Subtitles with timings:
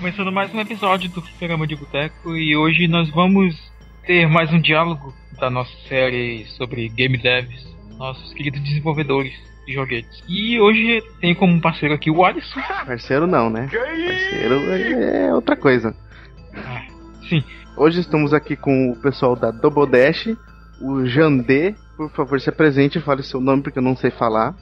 [0.00, 3.54] começando mais um episódio do Fliperama de Boteco e hoje nós vamos
[4.06, 7.66] ter mais um diálogo da nossa série sobre game devs,
[7.98, 9.32] nossos queridos desenvolvedores
[9.66, 10.22] de joguetes.
[10.28, 12.60] E hoje tem como parceiro aqui o Alisson.
[12.86, 13.68] Parceiro não, né?
[13.72, 15.94] Parceiro é outra coisa.
[16.54, 16.82] Ah,
[17.28, 17.42] sim.
[17.76, 20.28] Hoje estamos aqui com o pessoal da Double Dash,
[20.80, 21.74] o Jandê.
[21.96, 24.54] Por favor, se apresente e fale seu nome porque eu não sei falar.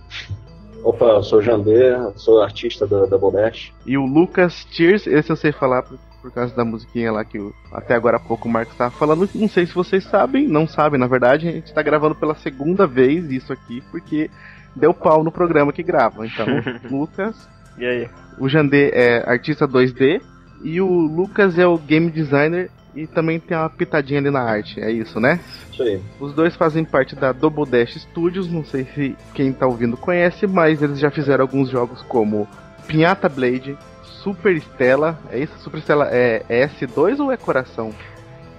[0.85, 3.73] Opa, eu sou o Jandê, sou artista da Double Dash.
[3.85, 7.39] E o Lucas Tears, esse eu sei falar por, por causa da musiquinha lá que
[7.39, 9.29] o, até agora há pouco o Marcos estava falando.
[9.35, 12.87] Não sei se vocês sabem, não sabem, na verdade, a gente está gravando pela segunda
[12.87, 14.31] vez isso aqui, porque
[14.75, 16.27] deu pau no programa que grava.
[16.27, 16.47] Então,
[16.91, 17.49] Lucas.
[17.79, 18.09] E aí?
[18.39, 20.21] O Jandê é artista 2D
[20.63, 24.81] e o Lucas é o game designer e também tem uma pitadinha ali na arte,
[24.81, 25.39] é isso, né?
[25.71, 26.01] Isso aí.
[26.19, 30.47] Os dois fazem parte da Double Dash Studios, não sei se quem tá ouvindo conhece,
[30.47, 32.49] mas eles já fizeram alguns jogos como
[32.89, 33.77] Pinhata Blade,
[34.23, 35.57] Super Stella, é isso?
[35.59, 37.93] Super Stella é, é S2 ou é coração?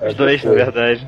[0.06, 1.08] Os dois, na verdade.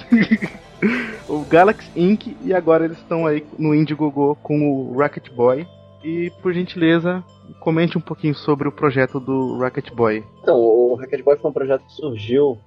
[1.28, 2.36] o Galaxy Inc.
[2.44, 5.66] e agora eles estão aí no Indiegogo com o Rocket Boy.
[6.04, 7.24] E por gentileza,
[7.58, 10.22] comente um pouquinho sobre o projeto do Rocket Boy.
[10.42, 12.58] Então, o Rocket Boy foi um projeto que surgiu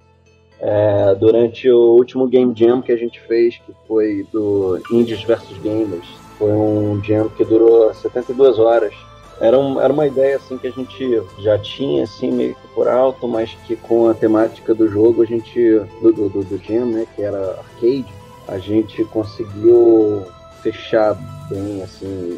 [0.60, 5.58] é, durante o último Game Jam que a gente fez, que foi do Indies vs
[5.64, 6.08] Gamers.
[6.38, 8.94] Foi um jam que durou 72 horas.
[9.40, 12.88] Era, um, era uma ideia assim que a gente já tinha assim meio que por
[12.88, 16.86] alto, mas que com a temática do jogo a gente do, do, do, do jam,
[16.86, 18.14] né, que era arcade,
[18.48, 20.26] a gente conseguiu
[20.62, 21.16] fechar
[21.50, 22.38] bem assim,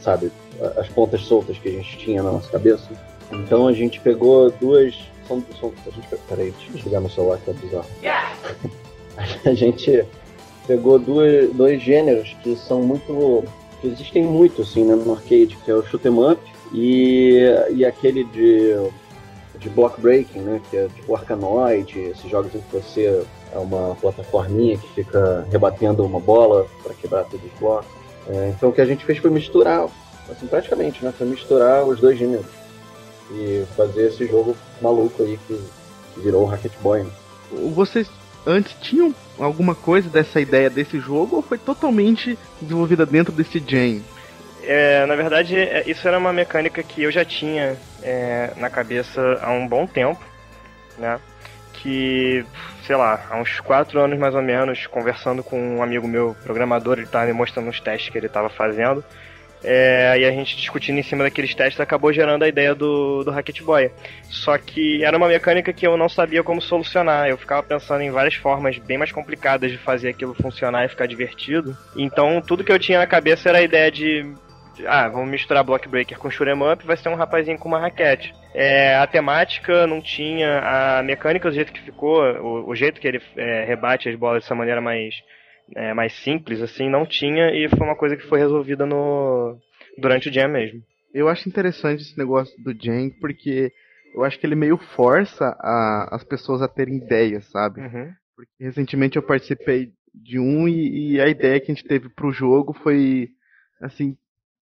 [0.00, 0.30] sabe,
[0.76, 2.88] as pontas soltas que a gente tinha na nossa cabeça.
[3.32, 4.94] Então a gente pegou duas.
[5.26, 7.86] São, são, a gente, peraí, deixa eu desligar meu celular que tá bizarro.
[9.44, 10.04] a gente
[10.66, 13.44] pegou duas, dois gêneros que são muito.
[13.84, 16.40] Que existem muito assim né, no arcade, que é o shoot 'em up
[16.72, 18.74] e, e aquele de,
[19.58, 20.60] de block breaking, né?
[20.70, 26.04] Que é tipo Arkanoid, esses jogos em que você é uma plataforminha que fica rebatendo
[26.04, 27.86] uma bola para quebrar todos os blocos.
[28.26, 29.86] É, então o que a gente fez foi misturar
[30.30, 31.12] assim, praticamente, né?
[31.16, 32.46] Foi misturar os dois gêneros
[33.32, 35.60] e fazer esse jogo maluco aí que,
[36.14, 37.02] que virou o Rocket Boy.
[37.02, 37.10] Né?
[37.74, 38.08] Vocês
[38.46, 44.02] antes tinham alguma coisa dessa ideia desse jogo ou foi totalmente desenvolvida dentro desse gen?
[44.62, 49.38] É, na verdade, é, isso era uma mecânica que eu já tinha é, na cabeça
[49.42, 50.22] há um bom tempo,
[50.98, 51.20] né?
[51.74, 52.44] Que,
[52.86, 56.94] sei lá, há uns quatro anos mais ou menos, conversando com um amigo meu, programador,
[56.94, 59.04] ele estava me mostrando os testes que ele estava fazendo.
[59.64, 63.30] É, e a gente discutindo em cima daqueles testes acabou gerando a ideia do, do
[63.30, 63.90] Rocket Boy.
[64.24, 67.28] Só que era uma mecânica que eu não sabia como solucionar.
[67.28, 71.06] Eu ficava pensando em várias formas bem mais complicadas de fazer aquilo funcionar e ficar
[71.06, 71.76] divertido.
[71.96, 74.34] Então tudo que eu tinha na cabeça era a ideia de.
[74.86, 78.34] Ah, vamos misturar Block Breaker com Shoot'em Up, vai ser um rapazinho com uma raquete.
[78.52, 80.58] É, a temática não tinha,
[80.98, 84.42] a mecânica do jeito que ficou, o, o jeito que ele é, rebate as bolas
[84.42, 85.14] dessa maneira mais
[85.74, 89.58] é, mais simples, assim, não tinha, e foi uma coisa que foi resolvida no
[89.98, 90.82] durante o jam mesmo.
[91.12, 93.72] Eu acho interessante esse negócio do jam, porque
[94.14, 97.80] eu acho que ele meio força a, as pessoas a terem ideias, sabe?
[97.80, 98.12] Uhum.
[98.36, 102.32] Porque recentemente eu participei de um e, e, a ideia que a gente teve pro
[102.32, 103.30] jogo foi,
[103.80, 104.16] assim,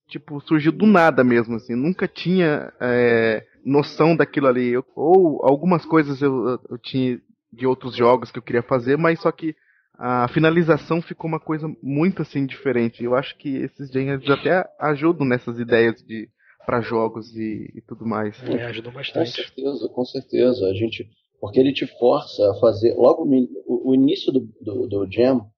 [0.09, 4.73] tipo, surgiu do nada mesmo, assim, nunca tinha é, noção daquilo ali.
[4.73, 7.21] Eu, ou algumas coisas eu, eu tinha
[7.53, 9.55] de outros jogos que eu queria fazer, mas só que
[9.95, 13.05] a finalização ficou uma coisa muito assim diferente.
[13.05, 16.29] Eu acho que esses gêneros até ajudam nessas ideias de
[16.65, 18.41] para jogos e, e, tudo mais.
[18.45, 19.31] É, ajudam bastante.
[19.31, 20.67] Com certeza, com certeza.
[20.67, 21.09] A gente,
[21.41, 25.51] porque ele te força a fazer logo no, o, o, início do, do, do jam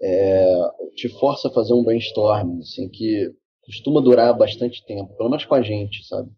[0.00, 3.30] é, te força a fazer um brainstorming, assim que
[3.64, 6.30] costuma durar bastante tempo, pelo menos com a gente, sabe?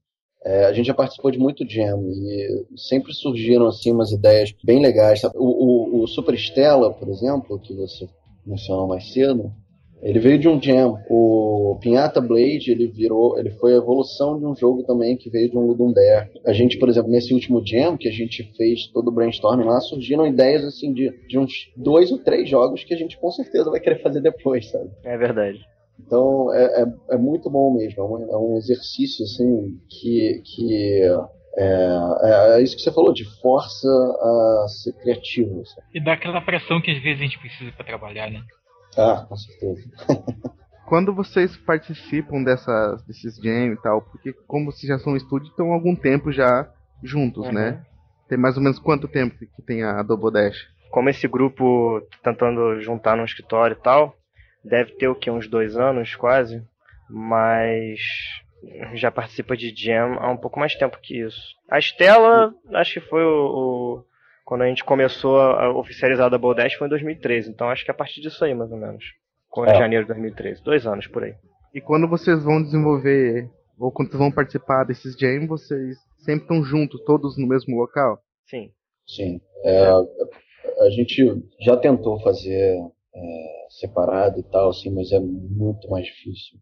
[0.45, 4.81] É, a gente já participou de muito jam e sempre surgiram assim umas ideias bem
[4.81, 5.23] legais.
[5.35, 8.09] O, o, o Super Stella, por exemplo, que você
[8.47, 9.53] mencionou mais cedo,
[10.03, 10.99] ele veio de um jam.
[11.11, 15.51] O Pinhata Blade, ele virou, ele foi a evolução de um jogo também que veio
[15.51, 16.31] de um Ludum Dare.
[16.47, 19.79] A gente, por exemplo, nesse último jam que a gente fez todo o brainstorming lá,
[19.81, 23.71] surgiram ideias assim de, de uns dois ou três jogos que a gente com certeza
[23.71, 24.91] vai querer fazer depois, sabe?
[25.05, 25.61] É verdade.
[26.06, 31.02] Então é, é, é, muito bom mesmo, é um, é um, exercício assim que, que
[31.56, 35.64] É, é, isso que você falou, de força a ser criativo.
[35.67, 35.87] Sabe?
[35.94, 38.41] E dá aquela pressão que às vezes a gente precisa para trabalhar, né?
[38.97, 39.82] Ah, com certeza.
[40.87, 45.49] Quando vocês participam dessas, desses jam e tal, porque como vocês já são um estúdio,
[45.49, 46.69] estão há algum tempo já
[47.02, 47.52] juntos, Uhum.
[47.52, 47.85] né?
[48.29, 50.56] Tem mais ou menos quanto tempo que tem a Double Dash?
[50.91, 54.17] Como esse grupo tentando juntar no escritório e tal,
[54.65, 55.31] deve ter o que?
[55.31, 56.62] Uns dois anos quase.
[57.09, 57.99] Mas
[58.95, 61.41] já participa de Jam há um pouco mais tempo que isso.
[61.71, 63.29] A Estela, acho que foi o,
[63.99, 64.05] o-
[64.45, 67.51] quando a gente começou a oficializar a Double Dash foi em 2013.
[67.51, 69.05] Então acho que é a partir disso aí, mais ou menos.
[69.49, 69.75] Com É.
[69.77, 70.62] janeiro de 2013.
[70.62, 71.35] Dois anos por aí.
[71.75, 73.49] E quando vocês vão desenvolver,
[73.79, 78.19] ou quando vocês vão participar desses jam, vocês sempre estão juntos, todos no mesmo local?
[78.47, 78.71] Sim.
[79.07, 79.41] Sim.
[79.65, 81.25] É, a gente
[81.61, 82.79] já tentou fazer
[83.15, 86.59] é, separado e tal, assim, mas é muito mais difícil.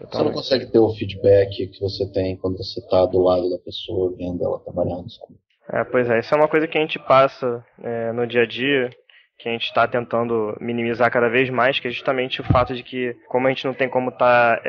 [0.00, 3.58] Você não consegue ter o feedback que você tem quando você está do lado da
[3.58, 5.34] pessoa, vendo ela trabalhando, sabe?
[5.72, 8.46] É, pois é, isso é uma coisa que a gente passa é, no dia a
[8.46, 8.90] dia,
[9.38, 12.82] que a gente está tentando minimizar cada vez mais, que é justamente o fato de
[12.82, 14.60] que, como a gente não tem como estar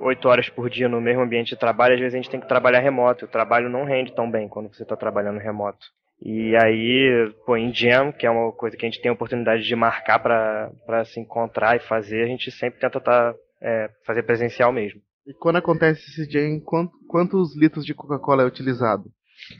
[0.00, 2.48] oito horas por dia no mesmo ambiente de trabalho, às vezes a gente tem que
[2.48, 3.26] trabalhar remoto.
[3.26, 5.86] O trabalho não rende tão bem quando você está trabalhando remoto.
[6.22, 9.62] E aí, pô, em Jam, que é uma coisa que a gente tem a oportunidade
[9.62, 14.72] de marcar para se encontrar e fazer, a gente sempre tenta tá, é, fazer presencial
[14.72, 15.00] mesmo.
[15.26, 19.04] E quando acontece esse jam, quant- quantos litros de Coca-Cola é utilizado?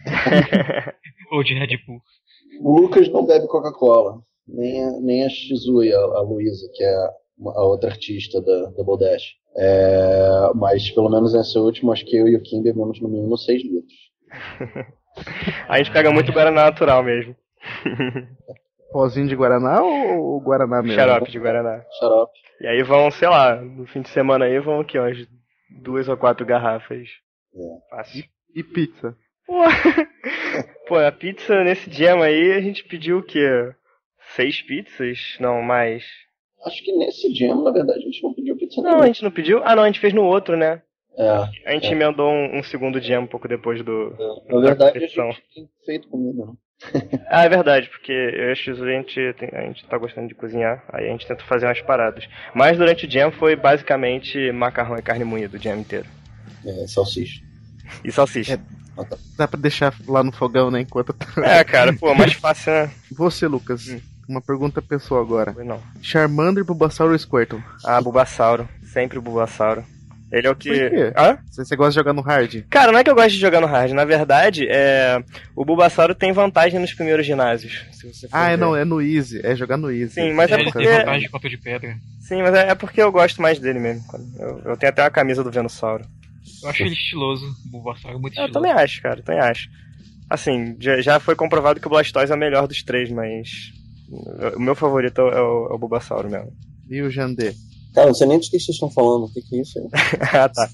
[1.32, 2.00] Ou de Red Bull.
[2.62, 6.96] O Lucas não bebe Coca-Cola, nem a, nem a Shizui, a, a Luísa, que é
[7.38, 9.22] uma- a outra artista da Double Dash.
[9.58, 13.36] É, mas pelo menos nessa última, acho que eu e o Kim bebemos no mínimo
[13.36, 13.94] 6 litros.
[15.68, 17.34] a gente pega muito Guaraná natural mesmo.
[18.92, 20.94] Pozinho de Guaraná ou, Guaraná mesmo?
[20.96, 21.82] Xarope de Guaraná.
[21.98, 22.38] Xarope.
[22.60, 25.18] E aí vão, sei lá, no fim de semana aí vão aqui, umas
[25.82, 27.08] duas ou quatro garrafas.
[27.54, 27.90] É.
[27.90, 28.24] Fácil.
[28.54, 29.16] E pizza?
[30.88, 33.72] Pô, a pizza nesse jam aí a gente pediu o quê?
[34.34, 35.36] Seis pizzas?
[35.40, 36.04] Não, mais.
[36.64, 39.06] Acho que nesse jam, na verdade, a gente não pediu pizza Não, a nenhuma.
[39.08, 39.60] gente não pediu?
[39.64, 40.82] Ah, não, a gente fez no outro, né?
[41.18, 41.28] É,
[41.66, 41.92] A gente É.
[41.92, 44.14] emendou um, um segundo jam um pouco depois do.
[44.48, 44.52] é.
[44.54, 45.14] Na verdade, a gente
[45.54, 46.52] tem feito comida, né?
[47.30, 50.28] Ah, é verdade, porque eu e a Shizu, a gente, tem- a gente tá gostando
[50.28, 52.28] de cozinhar, aí a gente tenta fazer umas paradas.
[52.54, 56.06] Mas durante o jam foi basicamente macarrão e carne moída o jam inteiro.
[56.66, 57.40] É, salsicha.
[58.04, 58.54] E salsicha.
[58.54, 59.16] É.
[59.38, 60.80] Dá pra deixar lá no fogão, né?
[60.80, 61.14] Enquanto.
[61.42, 62.90] É, cara, pô, mais fácil, né?
[63.12, 64.00] Você, Lucas, Hum.
[64.28, 65.52] uma pergunta pessoal agora.
[65.64, 65.80] Não.
[66.02, 67.62] Charmander, Bulbasaur ou Squirtle?
[67.84, 68.68] Ah, Bulbasauro.
[68.82, 69.84] Sempre o Bulbasauro.
[70.36, 70.68] Ele é o que.
[70.68, 71.12] Por quê?
[71.16, 71.38] Hã?
[71.50, 72.62] Você, gosta de jogar no hard?
[72.68, 73.92] Cara, não é que eu gosto de jogar no hard.
[73.92, 75.22] Na verdade, é...
[75.54, 77.84] o Bulbasauro tem vantagem nos primeiros ginásios.
[77.92, 79.40] Se você for Ah, é não, é no Easy.
[79.44, 80.14] É jogar no Easy.
[80.14, 81.94] Sim, mas é Ele porque- tem vantagem contra de pedra.
[82.20, 84.02] Sim, mas é, é porque eu gosto mais dele mesmo.
[84.38, 86.04] Eu, eu tenho até uma camisa do Venusauro.
[86.62, 87.44] Eu acho ele estiloso.
[87.66, 88.52] O Bulbasaur é muito Eu estiloso.
[88.52, 89.68] também acho, cara, também acho.
[90.28, 93.48] Assim, já, já foi comprovado que o Blastoise é o melhor dos três, mas.
[94.56, 96.52] O meu favorito é o, é o Bulbasauro mesmo.
[96.88, 97.52] E o Jandê?
[97.96, 99.24] Cara, não sei nem do que vocês estão falando.
[99.24, 99.88] O que, que é isso aí?
[100.20, 100.68] ah, tá.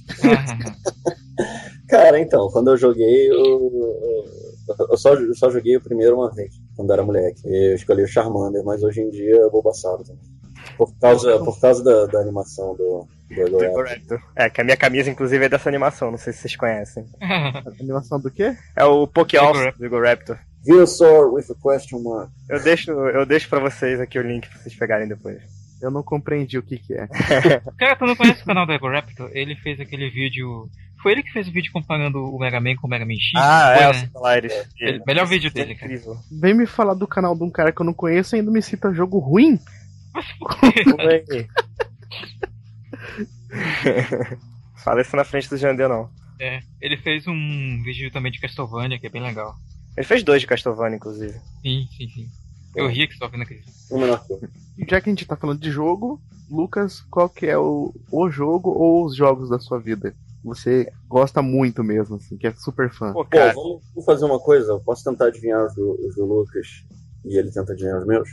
[1.88, 6.32] Cara, então, quando eu joguei, eu, eu, eu só, eu só joguei o primeiro uma
[6.32, 7.40] vez, quando era moleque.
[7.44, 10.20] Eu escolhi o Charmander, mas hoje em dia é o Bulbasaur também.
[10.76, 13.72] Por causa, por causa da, da animação do, do.
[13.72, 14.18] Correcto.
[14.34, 17.06] É, que a minha camisa, inclusive, é dessa animação, não sei se vocês conhecem.
[17.20, 18.56] A animação do quê?
[18.74, 19.72] É o Vigoraptor.
[19.74, 20.38] do Vigoraptor.
[20.64, 22.30] Venusaur with a question mark.
[22.48, 25.61] Eu deixo, eu deixo pra vocês aqui o link pra vocês pegarem depois.
[25.82, 27.06] Eu não compreendi o que que é.
[27.76, 29.30] Cara, tu não conhece o canal do Ego Raptor?
[29.34, 30.70] Ele fez aquele vídeo.
[31.02, 33.32] Foi ele que fez o vídeo comparando o Mega Man com o Mega Man X?
[33.36, 33.98] Ah, Foi, é, o né?
[34.06, 34.52] Stellaris.
[34.80, 35.92] Ele- melhor vídeo dele, cara.
[35.92, 36.16] Incrível.
[36.30, 38.62] Vem me falar do canal de um cara que eu não conheço e ainda me
[38.62, 39.58] cita jogo ruim?
[40.62, 41.48] Oi.
[44.84, 46.08] Fala isso na frente do Jandê, não.
[46.40, 49.54] É, ele fez um vídeo também de Castlevania, que é bem legal.
[49.96, 51.34] Ele fez dois de Castlevania, inclusive.
[51.62, 52.26] Sim, sim, sim.
[52.74, 53.62] Eu ria que só vendo aquele.
[54.78, 58.30] E Já que a gente tá falando de jogo, Lucas, qual que é o, o
[58.30, 60.14] jogo ou os jogos da sua vida?
[60.42, 63.12] Você gosta muito mesmo, assim, que é super fã.
[63.12, 64.72] Pô, Pô, cara, vamos, vamos fazer uma coisa?
[64.72, 66.66] Eu posso tentar adivinhar os do, os do Lucas
[67.24, 68.28] e ele tenta adivinhar os meus?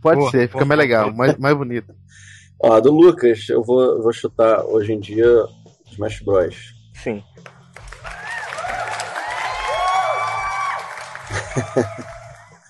[0.00, 0.82] Pode boa, ser, fica boa, mais boa.
[0.82, 1.94] legal, mais, mais bonito.
[2.58, 5.44] Ó, do Lucas, eu vou, eu vou chutar hoje em dia
[5.90, 6.72] Smash Bros.
[6.94, 7.22] sim.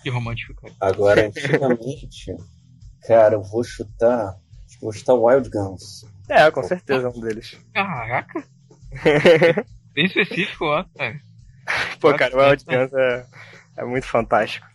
[0.02, 0.74] Que romântico, cara.
[0.80, 2.34] Agora, antigamente,
[3.06, 4.28] cara, eu vou chutar.
[4.66, 6.04] acho que eu Vou chutar Wild Guns.
[6.28, 7.58] É, com certeza é um deles.
[7.72, 8.44] Caraca!
[9.94, 11.20] Bem específico, ó, cara.
[12.00, 13.26] Pô, cara, o Wild Guns é,
[13.78, 14.66] é muito fantástico.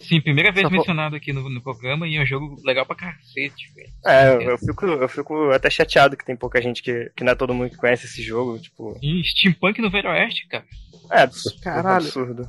[0.00, 2.94] Sim, primeira vez Só mencionado aqui no, no programa e é um jogo legal pra
[2.94, 3.88] cacete, velho.
[4.06, 7.32] É, eu, eu fico, eu fico até chateado que tem pouca gente que, que não
[7.32, 8.96] é todo mundo que conhece esse jogo, tipo.
[9.02, 10.64] E Steampunk no Velho Oeste, cara.
[11.10, 11.60] É, absurdo.
[11.60, 12.06] Caralho.
[12.06, 12.48] absurdo.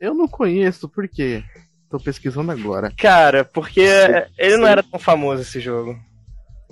[0.00, 1.44] Eu não conheço, por quê?
[1.98, 2.92] Tô pesquisando agora.
[2.96, 3.80] Cara, porque
[4.38, 5.98] ele não era tão famoso esse jogo.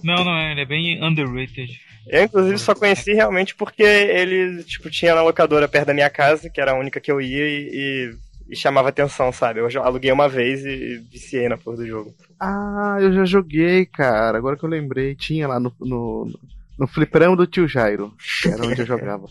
[0.02, 1.80] Não, não é, ele é bem underrated.
[2.06, 6.50] Eu, inclusive, só conheci realmente porque ele, tipo, tinha na locadora perto da minha casa,
[6.50, 8.14] que era a única que eu ia e, e-
[8.50, 9.60] e chamava atenção, sabe?
[9.60, 12.14] Eu aluguei uma vez e, e viciei na porra do jogo.
[12.38, 14.36] Ah, eu já joguei, cara.
[14.36, 16.30] Agora que eu lembrei, tinha lá no, no,
[16.78, 18.12] no fliperama do tio Jairo.
[18.42, 19.24] que Era onde eu jogava.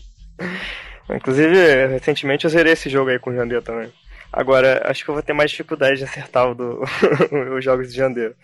[1.08, 3.92] Inclusive, recentemente eu zerei esse jogo aí com o Jandê também.
[4.36, 6.82] Agora, acho que eu vou ter mais dificuldade de acertar o do,
[7.56, 8.34] os jogos de Jandê.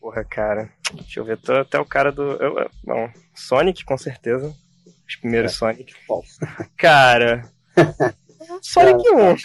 [0.00, 0.70] Porra, cara.
[0.94, 2.22] Deixa eu ver, tô até o cara do.
[2.40, 4.54] Eu, não, Sonic, com certeza.
[5.08, 5.54] Os primeiros É.
[5.56, 5.92] Sonic.
[6.76, 7.42] Cara.
[8.62, 9.36] Sonic 1.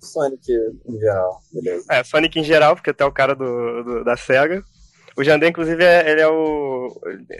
[0.00, 0.50] Sonic
[0.88, 1.86] em geral, beleza.
[1.90, 4.62] É, Sonic em geral, porque até o cara do, do- da SEGA.
[5.16, 6.88] O Jandê, inclusive, é, ele é o.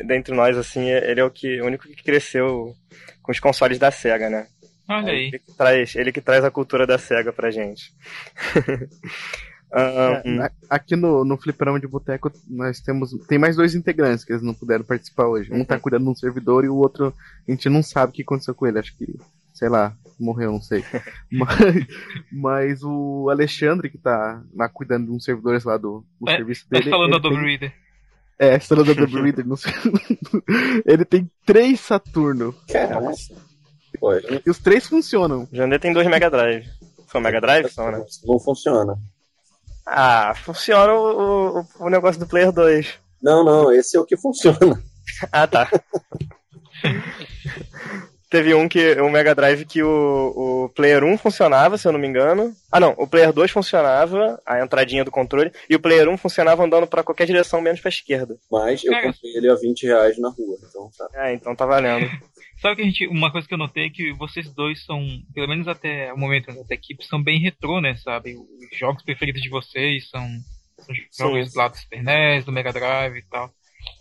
[0.05, 2.75] Dentre nós, assim, ele é o, que, o único que cresceu
[3.23, 4.47] com os consoles da SEGA, né?
[4.89, 5.27] Olha aí.
[5.29, 7.93] Ele que traz, ele que traz a cultura da SEGA pra gente.
[9.75, 13.11] É, na- aqui no, no fliperama de boteco nós temos.
[13.27, 15.51] Tem mais dois integrantes que eles não puderam participar hoje.
[15.51, 17.15] Um tá cuidando de um servidor e o outro
[17.49, 18.79] a gente não sabe o que aconteceu com ele.
[18.79, 19.19] Acho que,
[19.55, 20.85] sei lá, morreu, não sei.
[21.33, 21.87] mas,
[22.31, 26.67] mas o Alexandre, que tá lá cuidando de uns servidores lá do, do É, serviço
[26.69, 26.91] Tá dele.
[26.91, 27.73] falando da ele Double tem- Reader.
[28.39, 29.47] É, instalando a Double Reader.
[29.47, 29.73] não sei.
[30.85, 32.55] ele tem três Saturno.
[32.71, 33.11] Caraca.
[34.03, 35.43] Pô, E os três funcionam.
[35.45, 36.67] o Jandê tem dois Mega Drive.
[37.07, 37.69] São Mega Drive?
[37.71, 38.05] São, né?
[38.25, 38.99] Não funciona.
[39.87, 42.95] Ah, funciona o, o, o negócio do Player 2.
[43.23, 44.59] Não, não, esse é o que funciona.
[45.33, 45.69] Ah, tá.
[48.31, 51.99] Teve um que um Mega Drive que o, o Player 1 funcionava, se eu não
[51.99, 52.55] me engano.
[52.71, 56.65] Ah, não, o Player 2 funcionava, a entradinha do controle, e o Player 1 funcionava
[56.65, 58.37] andando pra qualquer direção menos pra esquerda.
[58.51, 61.09] Mas eu comprei ele a 20 reais na rua, então tá.
[61.15, 62.09] É, então tá valendo.
[62.63, 63.07] Sabe que a gente.
[63.09, 65.05] Uma coisa que eu notei é que vocês dois são,
[65.35, 67.97] pelo menos até o momento da equipe, são bem retrô, né?
[67.97, 68.37] Sabe?
[68.37, 70.25] Os jogos preferidos de vocês são,
[70.79, 70.95] são
[71.33, 71.59] jogos Sim.
[71.59, 73.51] lá do Super NES, do Mega Drive e tal.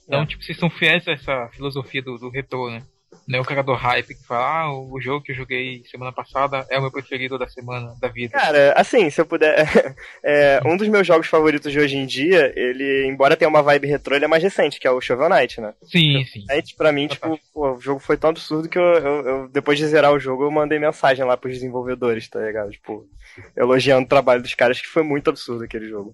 [0.06, 0.26] Então, É.
[0.28, 2.84] tipo, vocês são fiéis a essa filosofia do, do retrô, né?
[3.32, 6.12] Não é o cara do hype que fala, ah, o jogo que eu joguei semana
[6.12, 8.38] passada é o meu preferido da semana da vida.
[8.38, 9.56] Cara, assim, se eu puder.
[10.22, 13.88] é, um dos meus jogos favoritos de hoje em dia, ele, embora tenha uma vibe
[13.88, 15.74] retrô, ele é mais recente, que é o Shovel Knight, né?
[15.84, 16.44] Sim, sim.
[16.50, 19.48] Aí, tipo, pra mim, tipo, pô, o jogo foi tão absurdo que eu, eu- eu,
[19.48, 22.70] depois de zerar o jogo, eu mandei mensagem lá pros desenvolvedores, tá ligado?
[22.72, 23.08] Tipo,
[23.56, 26.14] elogiando o trabalho dos caras, que foi muito absurdo aquele jogo.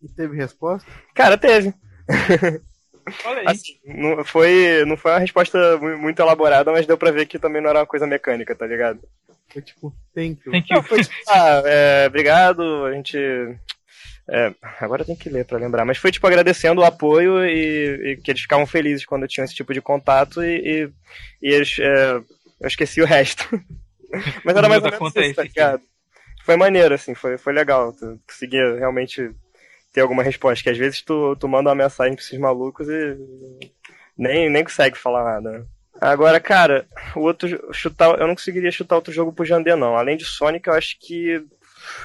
[0.00, 0.88] E teve resposta?
[1.12, 1.74] Cara, teve.
[3.24, 3.46] Olha aí.
[3.46, 7.38] Assim, não foi, não foi uma resposta mu- muito elaborada, mas deu pra ver que
[7.38, 9.00] também não era uma coisa mecânica, tá ligado?
[9.52, 10.52] Foi tipo, thank you.
[10.52, 10.74] Tem que.
[10.74, 13.16] Não, foi tipo, ah, é, obrigado, a gente.
[14.28, 18.16] é, agora tem que ler pra lembrar, mas foi tipo agradecendo o apoio e, e
[18.16, 20.90] que eles ficavam felizes quando tinham esse tipo de contato e, e,
[21.48, 21.76] e eles.
[21.78, 22.16] é,
[22.60, 23.48] eu esqueci o resto.
[24.44, 25.82] mas era mais ou menos isso, tá ligado?
[26.44, 27.92] Foi maneiro, assim, foi, foi legal.
[27.92, 29.30] Tu conseguia realmente
[29.96, 33.16] ter alguma resposta, que às vezes tu, tu manda uma mensagem pra esses malucos e
[34.16, 35.50] nem, nem consegue falar nada.
[35.58, 35.64] né?
[35.98, 36.84] Agora, cara,
[37.14, 39.96] o outro chutar, eu não conseguiria chutar outro jogo pro Jandê, não.
[39.96, 41.42] Além de Sonic, eu acho que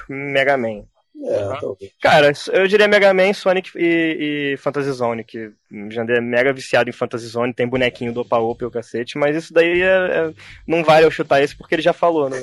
[0.08, 0.84] Mega Man.
[1.22, 1.88] É.
[2.00, 6.50] Cara, eu diria Mega Man, Sonic e, e Fantasy Zone, que o Jandê é mega
[6.50, 9.82] viciado em Fantasy Zone, tem bonequinho do Opa Opa e o cacete, mas isso daí
[9.82, 10.32] é- é-
[10.66, 12.38] não vale eu chutar esse porque ele já falou, né?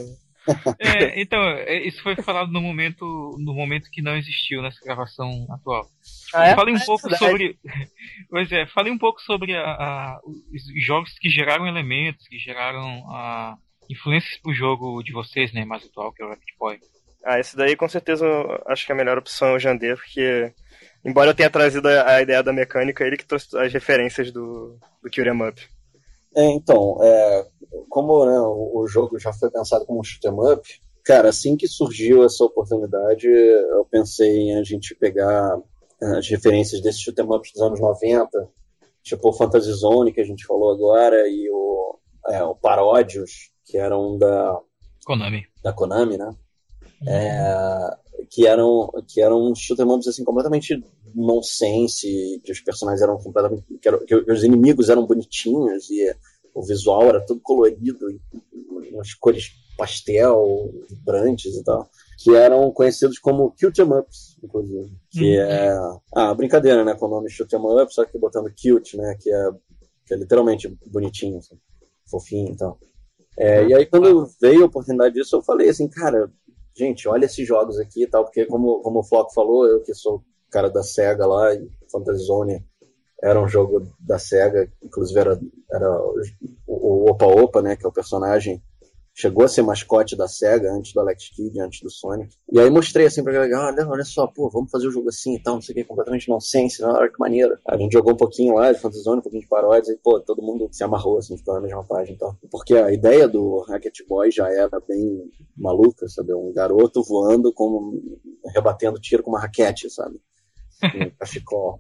[0.79, 5.45] É, então, é, isso foi falado no momento, no momento que não existiu nessa gravação
[5.51, 5.87] atual.
[6.33, 6.55] Ah, é?
[6.55, 7.25] Falei um É pouco verdade.
[7.31, 7.59] sobre.
[8.29, 13.03] Pois é, falei um pouco sobre a- a- os jogos que geraram elementos, que geraram
[13.11, 13.55] a,
[13.89, 15.65] influências pro jogo de vocês, né?
[15.65, 16.79] Mais atual, que é o Rapid Boy.
[17.25, 20.53] Ah, esse daí com certeza eu acho que a melhor opção é o Jandê, porque
[21.03, 25.09] embora eu tenha trazido a, ideia da mecânica, ele que trouxe as referências do, do
[25.09, 25.61] 'em Up.
[26.35, 27.47] É, então, é,
[27.89, 30.61] como né, o, o jogo já foi pensado como um shoot 'em up,
[31.03, 35.57] cara, assim que surgiu essa oportunidade, eu pensei em a gente pegar
[36.01, 38.47] eh, as referências desses shoot 'em ups dos anos 90,
[39.03, 43.77] tipo o Fantasy Zone que a gente falou agora e o, é, o Paródios, que
[43.77, 44.59] eram da,
[45.05, 45.45] Konami.
[45.63, 46.35] da Konami, né?
[47.07, 47.97] É,
[48.29, 50.83] que eram que eram shoot 'em ups assim completamente
[51.15, 53.63] nonsense, que os personagens eram completamente
[54.07, 56.13] que, os inimigos eram bonitinhos e
[56.53, 58.19] o visual era todo colorido, e
[58.93, 65.37] umas cores pastel, vibrantes e tal, que eram conhecidos como cute 'em ups, inclusive, que
[65.37, 65.41] Uhum.
[65.43, 69.15] é ah, brincadeira, né, com o nome shoot 'em up, só que botando cute, né,
[69.19, 69.49] que é
[70.05, 71.55] que é literalmente bonitinho, assim,
[72.09, 72.79] fofinho e tal.
[73.37, 76.29] É, e aí quando veio a oportunidade disso, eu falei assim, cara,
[76.75, 79.93] gente, olha esses jogos aqui e tal, porque como, como o Floco falou, eu que
[79.93, 82.65] sou cara da SEGA lá, e Fantasy Zone
[83.21, 85.39] era um jogo da SEGA, inclusive era,
[85.71, 86.01] era
[86.67, 88.61] o, Opa Opa, né, que é o personagem
[89.19, 92.33] chegou a ser mascote da SEGA antes do Alex Kidd, antes do Sonic.
[92.49, 95.09] E aí mostrei assim pra galera, olha, olha só, pô, vamos fazer o um jogo
[95.09, 97.57] assim e tal, não sei o que, completamente nonsense, olha que maneiro.
[97.67, 100.21] A gente jogou um pouquinho lá de Fantasy Zone, um pouquinho de paródias, e pô,
[100.21, 102.37] todo mundo se amarrou, assim, ficou na mesma página e tal.
[102.49, 106.33] Porque a ideia do Racket Boy já era bem maluca, sabe?
[106.33, 107.99] Um garoto voando, com,
[108.53, 110.17] rebatendo tiro com uma raquete, sabe?
[110.83, 111.79] Um cachecol.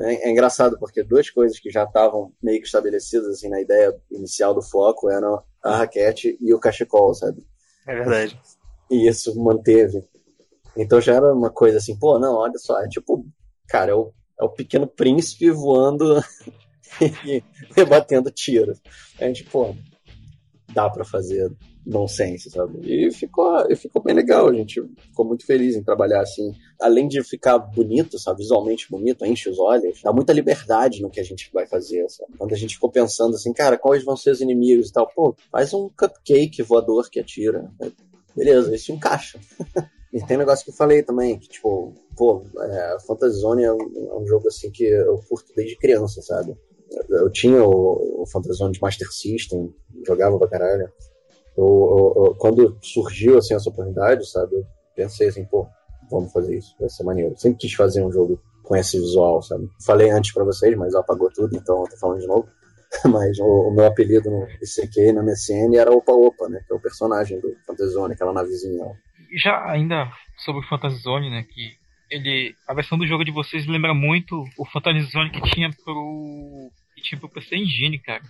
[0.00, 3.94] É, é, engraçado porque duas coisas que já estavam meio que estabelecidas assim na ideia
[4.10, 7.44] inicial do foco eram a raquete e o cachecol, sabe?
[7.86, 8.40] É verdade.
[8.90, 10.02] E isso manteve.
[10.76, 13.26] Então já era uma coisa assim, pô, não, olha só, é tipo,
[13.68, 16.22] cara, é o, é o pequeno príncipe voando
[17.26, 17.42] e
[17.76, 18.80] rebatendo tiros.
[19.20, 19.74] A gente, pô,
[20.74, 21.50] dá para fazer
[21.84, 22.78] nonsense, sabe?
[22.82, 26.52] E ficou, ficou bem legal, a gente ficou muito feliz em trabalhar assim.
[26.80, 28.38] Além de ficar bonito, sabe?
[28.38, 32.32] Visualmente bonito, enche os olhos, dá muita liberdade no que a gente vai fazer, sabe?
[32.38, 35.34] Quando a gente ficou pensando assim, cara, quais vão ser os inimigos e tal, pô,
[35.50, 37.70] faz um cupcake voador que atira.
[38.34, 39.38] Beleza, isso encaixa.
[40.12, 43.72] e tem um negócio que eu falei também, que tipo, pô, é, Fantasy Zone é
[43.72, 46.56] um, é um jogo assim que eu curto desde criança, sabe?
[47.08, 49.72] Eu tinha o, o Fantasy Zone de Master System,
[50.06, 50.88] jogava pra caralho.
[51.56, 55.66] Eu, eu, eu, quando surgiu assim, essa oportunidade, sabe, eu pensei assim, pô,
[56.10, 57.36] vamos fazer isso, vai ser maneiro.
[57.36, 59.68] Sempre quis fazer um jogo com esse visual, sabe?
[59.84, 62.48] Falei antes para vocês, mas apagou tudo, então eu tô falando de novo.
[63.10, 66.60] mas o, o, meu apelido no ICQ na MSN era Opa Opa, né?
[66.66, 68.84] Que é o personagem do Fantasy Zone, aquela navezinha.
[69.42, 70.10] Já ainda
[70.44, 71.42] sobre o Fantasy Zone, né?
[71.42, 71.72] Que
[72.10, 72.54] ele.
[72.68, 76.70] A versão do jogo de vocês lembra muito o Fantasy Zone que tinha pro.
[77.16, 78.22] Pro PC Engine, cara.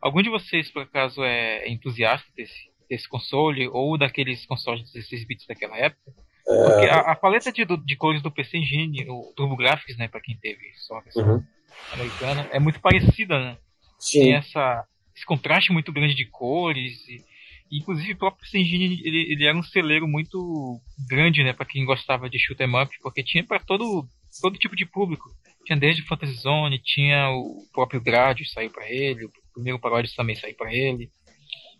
[0.00, 5.24] Algum de vocês, por acaso, é entusiasta desse, desse console ou daqueles consoles de 16
[5.26, 6.12] bits daquela época?
[6.48, 6.64] É...
[6.64, 10.36] Porque a, a paleta de, de, cores do PC Engine, o TurboGrafx, né, para quem
[10.36, 11.44] teve só a versão uhum.
[11.92, 13.56] americana, é muito parecida, né?
[13.98, 14.22] Sim.
[14.22, 17.24] Tem essa, esse contraste muito grande de cores e,
[17.70, 21.84] inclusive o próprio PC Engine ele, ele era um celeiro muito grande, né, para quem
[21.84, 24.06] gostava de shoot 'em up, porque tinha para todo
[24.40, 25.30] todo tipo de público.
[25.64, 30.34] Tinha desde Fantasy Zone, tinha o próprio Gradius saiu para ele, o primeiro Parodius também
[30.34, 31.10] saiu para ele.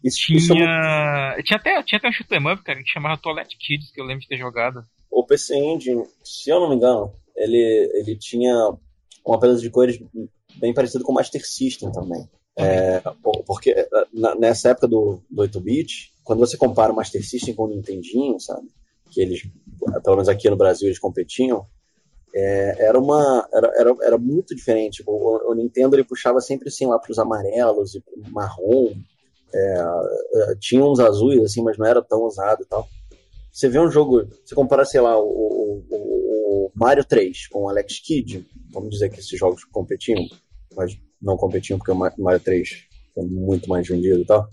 [0.04, 3.56] Isso, tinha, isso é tinha até tinha até um shoot'em up, cara, que chamava Toilet
[3.56, 4.84] Kids, que eu lembro de ter jogado.
[5.10, 8.54] O PC Engine, se eu não me engano, ele, ele tinha
[9.24, 9.98] uma paleta de cores
[10.56, 12.28] bem parecido com o Master System também.
[12.56, 13.00] É,
[13.46, 13.74] porque
[14.38, 18.68] nessa época do, do 8-bit, quando você compara o Master System com o Nintendinho, sabe?
[19.10, 19.42] Que eles,
[20.04, 21.66] pelo menos aqui no Brasil, eles competiam,
[22.34, 25.02] é, era uma era, era, era muito diferente.
[25.06, 28.94] O, o, Nintendo ele puxava sempre assim lá para os amarelos e marrom.
[29.54, 29.74] É,
[30.34, 32.88] é, tinha uns azuis assim, mas não era tão usado e tal.
[33.52, 37.68] Você vê um jogo, você compara, sei lá, o, o, o Mario 3 com o
[37.68, 40.24] Alex Kidd, vamos dizer que esses jogos competiam,
[40.74, 42.68] mas não competiam porque o Mario 3
[43.14, 44.48] foi muito mais vendido e tal.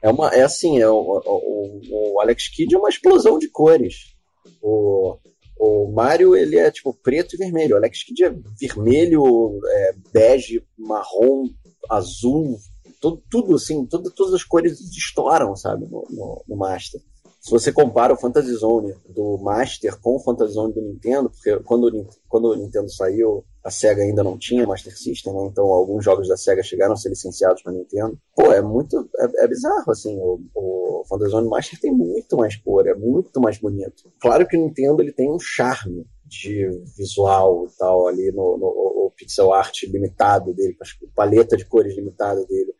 [0.00, 4.14] É, uma, é assim, é o, o, o Alex Kidd é uma explosão de cores.
[4.62, 5.18] O,
[5.58, 7.74] o Mario, ele é tipo preto e vermelho.
[7.74, 11.48] O Alex Kidd é vermelho, é, bege, marrom,
[11.90, 12.58] azul,
[13.00, 17.00] tudo, tudo assim, tudo, todas as cores estouram, sabe, no, no, no Master
[17.46, 21.56] se você compara o Fantasy Zone do Master com o Fantasy Zone do Nintendo, porque
[21.60, 25.46] quando, quando o Nintendo saiu, a SEGA ainda não tinha Master System, né?
[25.46, 28.18] então alguns jogos da SEGA chegaram a ser licenciados para Nintendo.
[28.34, 29.08] Pô, é muito.
[29.16, 30.18] É, é bizarro, assim.
[30.18, 34.10] O, o Fantasy Zone Master tem muito mais cor, é muito mais bonito.
[34.20, 38.66] Claro que o Nintendo ele tem um charme de visual e tal ali no, no
[38.66, 42.74] o pixel art limitado dele, a paleta de cores limitada dele.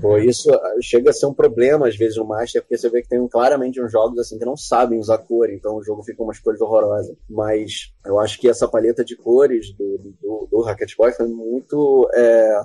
[0.00, 3.02] Pô, isso ah, chega a ser um problema às vezes no Master, porque você vê
[3.02, 6.22] que tem claramente uns jogos assim que não sabem usar cor, então o jogo fica
[6.22, 7.16] umas cores horrorosas.
[7.28, 12.08] Mas eu acho que essa paleta de cores do, do, do Rocket Boy foi muito,
[12.14, 12.62] é,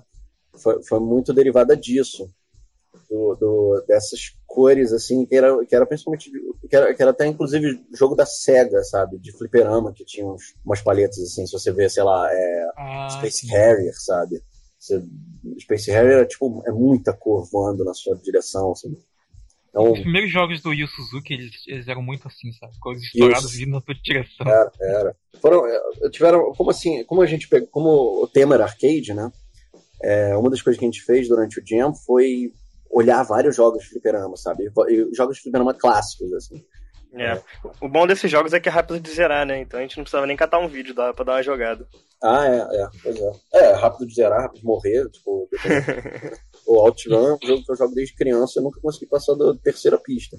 [0.53, 2.27] foi, foi, muito derivada disso.
[3.09, 6.31] Do, do, dessas cores, assim, que era, que era principalmente.
[6.67, 9.19] Que era, que era até inclusive jogo da SEGA, sabe?
[9.19, 13.07] De fliperama, que tinha uns, umas paletas, assim, se você vê, sei lá, é, ah,
[13.11, 13.47] Space sim.
[13.47, 14.41] Harrier, sabe?
[14.85, 15.03] Você,
[15.59, 18.95] Space Harrier é, tipo, é muita cor voando na sua direção, assim.
[19.69, 22.77] Então, Os primeiros jogos do Yu Suzuki, eles, eles eram muito assim, sabe?
[22.79, 24.47] Cores estouradas vindo na tua direção.
[24.47, 25.15] Era, era.
[25.41, 29.31] Foram, é, tiveram, como assim, como a gente pegou, como o tema era arcade, né?
[30.01, 32.53] É, uma das coisas que a gente fez durante o Jam foi
[32.89, 34.71] olhar vários jogos de fliperama, sabe?
[34.87, 36.63] E jogos de fliperama clássicos, assim.
[37.17, 37.41] É.
[37.79, 39.59] O bom desses jogos é que é rápido de zerar, né?
[39.59, 41.87] Então a gente não precisava nem catar um vídeo dá pra dar uma jogada.
[42.21, 43.31] Ah, é, é, pois é.
[43.53, 45.49] É, rápido de zerar, rápido de morrer, tipo.
[46.67, 49.35] o Outrun é um jogo que eu jogo desde criança e eu nunca consegui passar
[49.35, 50.37] da terceira pista.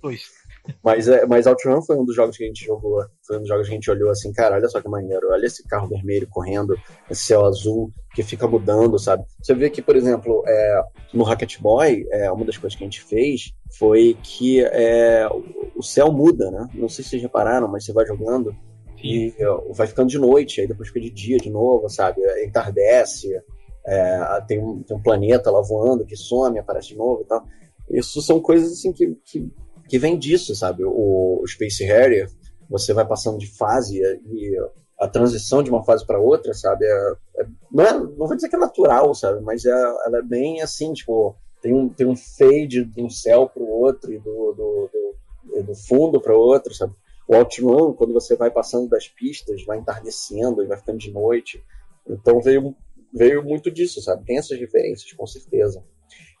[0.00, 0.30] pois.
[0.82, 3.04] Mas, é, mas Outrun foi um dos jogos que a gente jogou.
[3.26, 5.28] Foi um dos jogos que a gente olhou assim, cara, olha só que maneiro.
[5.30, 6.76] Olha esse carro vermelho correndo,
[7.10, 9.24] esse céu azul que fica mudando, sabe?
[9.42, 12.86] Você vê que, por exemplo, é, no Rocket Boy, é, uma das coisas que a
[12.86, 15.28] gente fez foi que é,
[15.74, 16.68] o céu muda, né?
[16.74, 18.54] Não sei se vocês repararam, mas você vai jogando
[19.02, 19.34] e
[19.72, 22.20] vai ficando de noite, aí depois fica de dia de novo, sabe?
[22.44, 23.28] Entardece,
[23.86, 27.44] é, tem, um, tem um planeta lá voando que some, aparece de novo e tal.
[27.90, 29.48] Isso são coisas assim que, que,
[29.88, 30.84] que vem disso, sabe?
[30.84, 32.30] O, o Space Harrier,
[32.68, 34.56] você vai passando de fase e
[34.98, 36.84] a transição de uma fase para outra, sabe?
[36.84, 39.42] É, é, não, é, não vou dizer que é natural, sabe?
[39.42, 43.48] Mas é, ela é bem assim, tipo, tem um, tem um fade de um céu
[43.48, 46.94] para o outro e do, do, do, do fundo para o outro, sabe?
[47.28, 51.62] O Outrun, quando você vai passando das pistas, vai entardecendo e vai ficando de noite.
[52.08, 52.74] Então veio,
[53.12, 54.24] veio muito disso, sabe?
[54.24, 55.84] Tem essas diferenças, com certeza.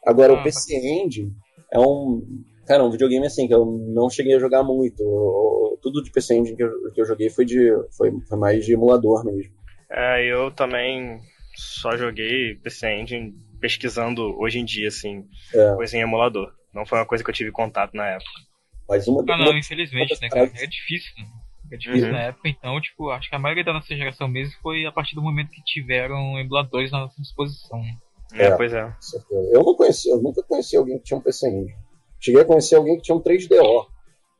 [0.04, 1.34] Agora, ah, o PC Engine
[1.72, 2.24] é um.
[2.66, 5.78] Cara, um videogame assim que eu não cheguei a jogar muito.
[5.80, 8.72] Tudo de PC Engine que eu, que eu joguei foi, de, foi, foi mais de
[8.72, 9.54] emulador mesmo.
[9.88, 11.20] É, eu também
[11.54, 15.24] só joguei PC Engine pesquisando hoje em dia, assim,
[15.54, 15.74] é.
[15.74, 16.52] coisa em emulador.
[16.74, 18.30] Não foi uma coisa que eu tive contato na época.
[18.88, 20.50] Mas uma Ah, não, uma, infelizmente, né, cara?
[20.56, 21.26] É difícil, né?
[21.72, 22.12] É difícil uhum.
[22.12, 25.16] na época, então, tipo, acho que a maioria da nossa geração mesmo foi a partir
[25.16, 27.82] do momento que tiveram emuladores na nossa disposição.
[28.34, 28.94] É, é pois é.
[29.52, 31.74] Eu não conheci, eu nunca conheci alguém que tinha um PC Engine.
[32.20, 33.86] Cheguei a conhecer alguém que tinha um 3DO.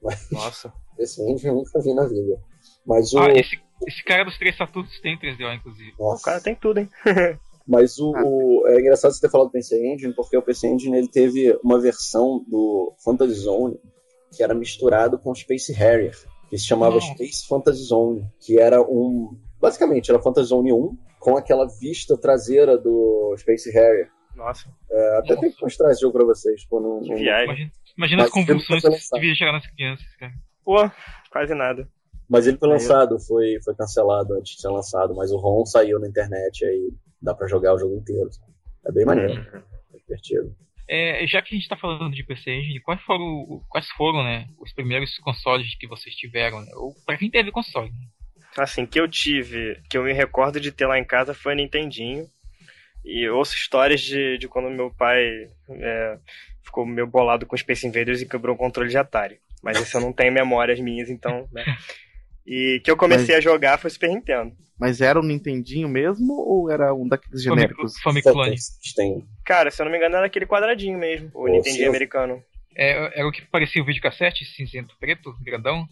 [0.03, 0.73] Mas Nossa.
[0.97, 2.41] PC Engine eu nunca vi na vida.
[2.87, 3.19] Mas o...
[3.19, 5.93] Ah, esse, esse cara dos três Saturnos tem 3DO, inclusive.
[5.99, 6.21] Nossa.
[6.21, 6.91] O cara tem tudo, hein?
[7.67, 8.23] Mas o, ah.
[8.25, 11.59] o, é engraçado você ter falado do PC Engine, porque o PC Engine ele teve
[11.65, 13.79] uma versão do Fantasy Zone
[14.33, 16.17] que era misturado com Space Harrier,
[16.49, 19.37] que se chamava Space Fantasy Zone, que era um.
[19.61, 24.11] Basicamente, era Fantasy Zone 1 com aquela vista traseira do Space Harrier.
[24.37, 24.68] Nossa.
[24.90, 25.40] É, até Nossa.
[25.40, 26.64] tenho que mostrar esse jogo pra vocês.
[26.66, 27.44] Pô, não, que viagem.
[27.46, 30.33] Imagina, imagina as convulsões que devia chegar nas crianças, cara.
[30.64, 30.90] Pô,
[31.31, 31.88] quase nada.
[32.29, 35.99] Mas ele foi lançado, foi, foi cancelado antes de ser lançado, mas o ROM saiu
[35.99, 38.29] na internet aí dá para jogar o jogo inteiro.
[38.87, 39.62] É bem maneiro, uhum.
[39.94, 40.57] é divertido.
[40.88, 44.49] É, já que a gente está falando de PC Engine, quais foram, quais foram né,
[44.59, 46.61] os primeiros consoles que vocês tiveram?
[46.61, 46.70] Né?
[46.77, 47.90] Ou para quem teve console?
[47.90, 48.07] Né?
[48.57, 51.57] Assim, que eu tive, que eu me recordo de ter lá em casa foi a
[51.57, 52.27] Nintendinho.
[53.07, 56.19] E eu ouço histórias de, de quando meu pai é,
[56.64, 59.38] ficou meio bolado com Space Invaders e quebrou o controle de Atari.
[59.62, 61.64] Mas isso eu não tenho memórias minhas, então, né?
[62.45, 63.45] E que eu comecei Mas...
[63.45, 64.53] a jogar foi Super Nintendo.
[64.79, 67.99] Mas era um Nintendinho mesmo ou era um daqueles genéricos?
[68.01, 68.57] Famiclone.
[69.45, 72.42] Cara, se eu não me engano era aquele quadradinho mesmo, o Nintendinho americano.
[72.77, 75.87] É, era o que parecia o videocassete, cinzento preto, grandão?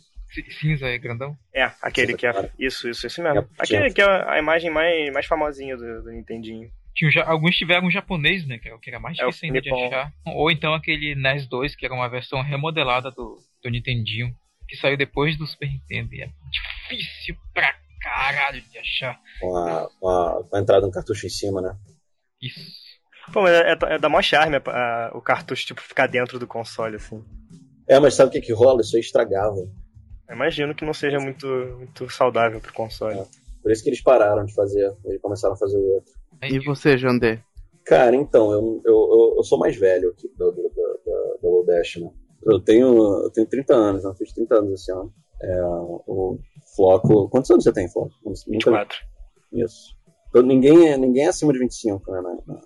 [0.60, 1.36] Cinza e grandão?
[1.54, 2.50] É, aquele que é.
[2.58, 3.48] Isso, isso, isso mesmo.
[3.56, 6.70] Aquele que é a imagem mais, mais famosinha do, do Nintendinho.
[6.94, 8.58] Tinha, já, alguns tiveram um japonês, né?
[8.58, 10.12] Que era, que era mais é difícil é ainda de achar.
[10.26, 14.34] Ou então aquele NES 2, que era uma versão remodelada do, do Nintendinho,
[14.68, 16.14] que saiu depois do Super Nintendo.
[16.14, 16.30] E é
[16.88, 19.20] difícil pra caralho de achar.
[19.40, 21.76] Com a, com a, com a entrada no cartucho em cima, né?
[22.40, 22.84] Isso.
[23.32, 26.38] Pô, mas é, é, é da maior charme a, a, o cartucho, tipo, ficar dentro
[26.38, 27.24] do console, assim.
[27.88, 28.82] É, mas sabe o que que rola?
[28.82, 29.56] Isso aí estragava.
[30.30, 31.46] imagino que não seja muito,
[31.78, 33.18] muito saudável pro console.
[33.18, 33.26] É.
[33.62, 36.12] Por isso que eles pararam de fazer, eles começaram a fazer o outro.
[36.48, 37.40] E você, Jandê?
[37.84, 41.96] Cara, então, eu, eu, eu, sou mais velho aqui do, do, do, do, do Dash,
[41.96, 42.10] né?
[42.44, 44.14] Eu tenho, eu tenho 30 anos, né?
[44.16, 45.12] fiz 30 anos esse ano.
[45.42, 46.38] É, o
[46.74, 47.28] Floco.
[47.28, 48.14] Quantos anos você tem, Floco?
[48.48, 48.98] 24.
[49.52, 49.94] Isso.
[50.28, 52.60] Então, ninguém, ninguém é acima de 25 né, na, na,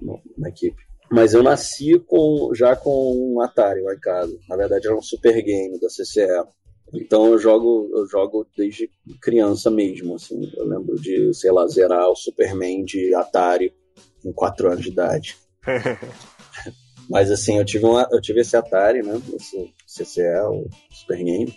[0.00, 0.82] na, na equipe.
[1.10, 4.36] Mas eu nasci com, já com um Atari lá em casa.
[4.48, 6.26] Na verdade, era um super game da CCE.
[6.94, 10.50] Então eu jogo, eu jogo desde criança mesmo, assim.
[10.56, 13.74] Eu lembro de, sei lá, zerar o Superman de Atari
[14.22, 15.36] com 4 anos de idade.
[17.08, 19.20] Mas assim, eu tive, uma, eu tive esse Atari, né?
[19.34, 21.54] Esse CCE, o Super Game.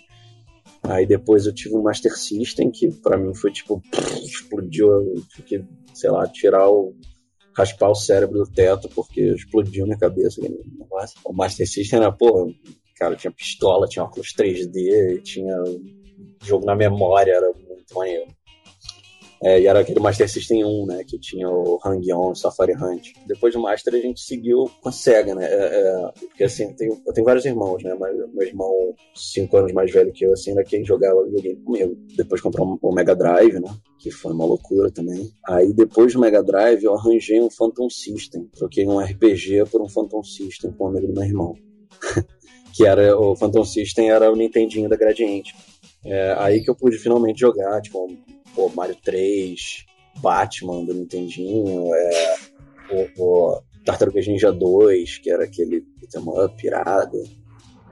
[0.82, 3.82] Aí depois eu tive um Master System, que para mim foi tipo,
[4.22, 6.94] explodiu, eu que, sei lá, tirar o.
[7.56, 10.40] raspar o cérebro do teto, porque explodiu minha cabeça.
[11.24, 12.52] O Master System era, pô,
[12.98, 15.56] cara, tinha pistola, tinha óculos 3D, tinha
[16.42, 18.38] jogo na memória, era muito maneiro.
[19.42, 21.04] É, e era aquele Master System 1, né?
[21.06, 23.12] Que tinha o Hang-On, Safari Hunt.
[23.26, 25.46] Depois do Master a gente seguiu com a SEGA, né?
[25.46, 27.96] É, é, porque assim, tenho, eu tenho vários irmãos, né?
[27.98, 31.96] Mas meu irmão, 5 anos mais velho que eu, assim, era quem jogava videogame comigo.
[32.16, 33.72] Depois comprou o Mega Drive, né?
[34.00, 35.30] Que foi uma loucura também.
[35.46, 38.48] Aí depois do Mega Drive eu arranjei um Phantom System.
[38.56, 41.54] Troquei um RPG por um Phantom System com um amigo do meu irmão.
[42.78, 45.52] que era o Phantom System era o Nintendinho da Gradiente.
[46.04, 48.08] É, aí que eu pude finalmente jogar, tipo,
[48.54, 49.84] pô, Mario 3,
[50.18, 52.36] Batman do Nintendinho, é,
[52.90, 57.20] o, o Tartarugas Ninja 2, que era aquele beat'em up pirado.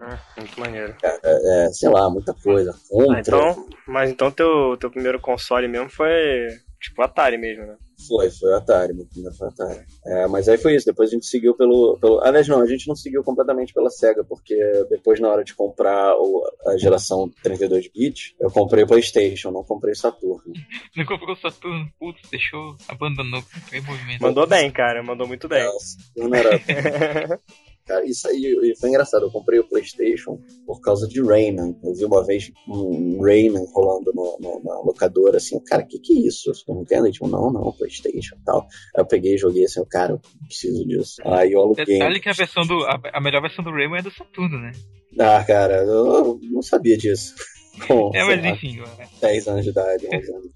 [0.01, 0.94] É, muito maneiro.
[1.03, 2.72] É, é, sei lá, muita coisa.
[2.88, 3.16] Contra.
[3.16, 6.46] Ah, então, mas então teu, teu primeiro console mesmo foi
[6.81, 7.77] tipo Atari mesmo, né?
[8.07, 9.85] Foi, foi o Atari, meu primeiro foi o Atari.
[10.05, 12.21] É, mas aí foi isso, depois a gente seguiu pelo, pelo.
[12.23, 14.55] Aliás, não, a gente não seguiu completamente pela SEGA, porque
[14.91, 19.93] depois, na hora de comprar o, a geração 32-bit, eu comprei o PlayStation, não comprei
[19.93, 20.53] o Saturno.
[20.97, 24.23] Não comprou o Saturno, putz, deixou, abandonou, em movimento.
[24.23, 25.65] Mandou bem, cara, mandou muito bem.
[25.65, 26.59] Nossa, não era.
[27.87, 29.27] Cara, isso aí foi engraçado.
[29.27, 31.79] Eu comprei o PlayStation por causa de Rayman.
[31.85, 36.01] Eu vi uma vez um Rayman rolando no, no, na locadora, assim, cara, o que,
[36.01, 36.51] que é isso?
[36.51, 37.11] Eu não entendo.
[37.12, 38.62] Tipo, não, não, PlayStation e tal.
[38.96, 41.22] Aí eu peguei e joguei assim, cara, eu preciso disso.
[41.25, 41.85] Aí eu aluguei.
[41.85, 42.85] Detalhe que a versão do.
[42.85, 44.72] A, a melhor versão do Rayman é do Saturno, né?
[45.18, 47.35] Ah, cara, eu não sabia disso.
[47.87, 48.83] Com, é, mas lá, enfim.
[49.20, 50.51] 10 anos de idade, 11 anos.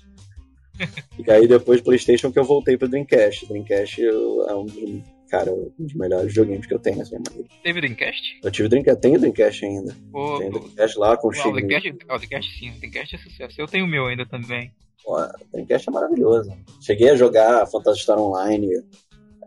[1.18, 3.46] e aí depois PlayStation que eu voltei pro Dreamcast.
[3.46, 7.48] Dreamcast é um dos cara, um dos melhores videogames que eu tenho minha vida.
[7.62, 8.40] Teve Dreamcast?
[8.42, 9.96] Eu tive Dreamcast, tenho Dreamcast ainda.
[10.12, 11.48] O, tenho Dreamcast lá com o Chico.
[11.48, 13.60] O Dreamcast, o Dreamcast sim, o Dreamcast é sucesso.
[13.60, 14.72] Eu tenho o meu ainda também.
[15.04, 16.50] Pô, o Dreamcast é maravilhoso.
[16.80, 18.68] Cheguei a jogar Phantasy Star Online,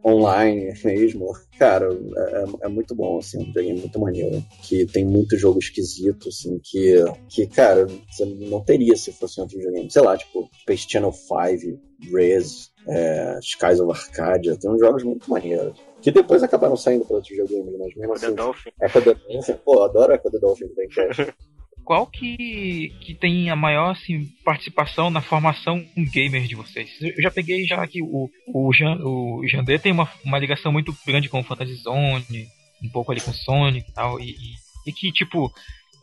[0.06, 1.34] online mesmo.
[1.60, 4.44] Cara, é, é, muito bom, assim, um videogame muito maneiro.
[4.64, 6.96] Que tem muito jogo esquisito, assim, que,
[7.30, 9.92] que, cara, você não teria se fosse um outro videogame.
[9.92, 11.80] Sei lá, tipo, Space Channel 5,
[12.12, 15.78] Rez, é, Skies of Arcadia, tem uns jogos muito maneiros.
[16.02, 18.36] Que depois acabaram saindo para outros videogames, mas mesmo assim.
[18.36, 18.72] Dolphin.
[18.82, 19.54] Echo the Dolphin.
[19.64, 21.34] Pô, adoro Echo the Dolphin do Dreamcast.
[21.86, 26.90] Qual que, que tem a maior assim, participação na formação gamer de vocês?
[27.02, 30.96] Eu já peguei já que o, o, Jan, o Jandê tem uma, uma ligação muito
[31.06, 32.48] grande com o Fantasy Zone,
[32.82, 35.52] um pouco ali com Sonic e tal, e, e, e que, tipo,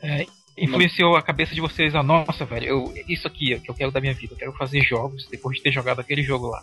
[0.02, 0.26] é,
[0.60, 3.74] influenciou a cabeça de vocês a nossa, velho, eu, isso aqui é o que eu
[3.74, 6.62] quero da minha vida, eu quero fazer jogos depois de ter jogado aquele jogo lá.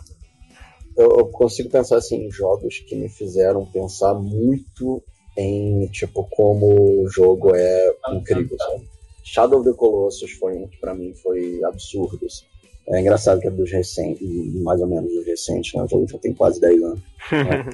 [0.96, 5.02] Eu, eu consigo pensar assim em jogos que me fizeram pensar muito
[5.36, 8.88] em tipo como o jogo é incrível, sabe?
[9.22, 12.24] Shadow of the Colossus foi um que pra mim foi absurdo.
[12.24, 12.44] Assim.
[12.88, 14.26] É engraçado que é dos recentes,
[14.62, 15.82] mais ou menos dos recentes, né?
[15.82, 17.00] O jogo já tem quase 10 anos.
[17.30, 17.64] Né?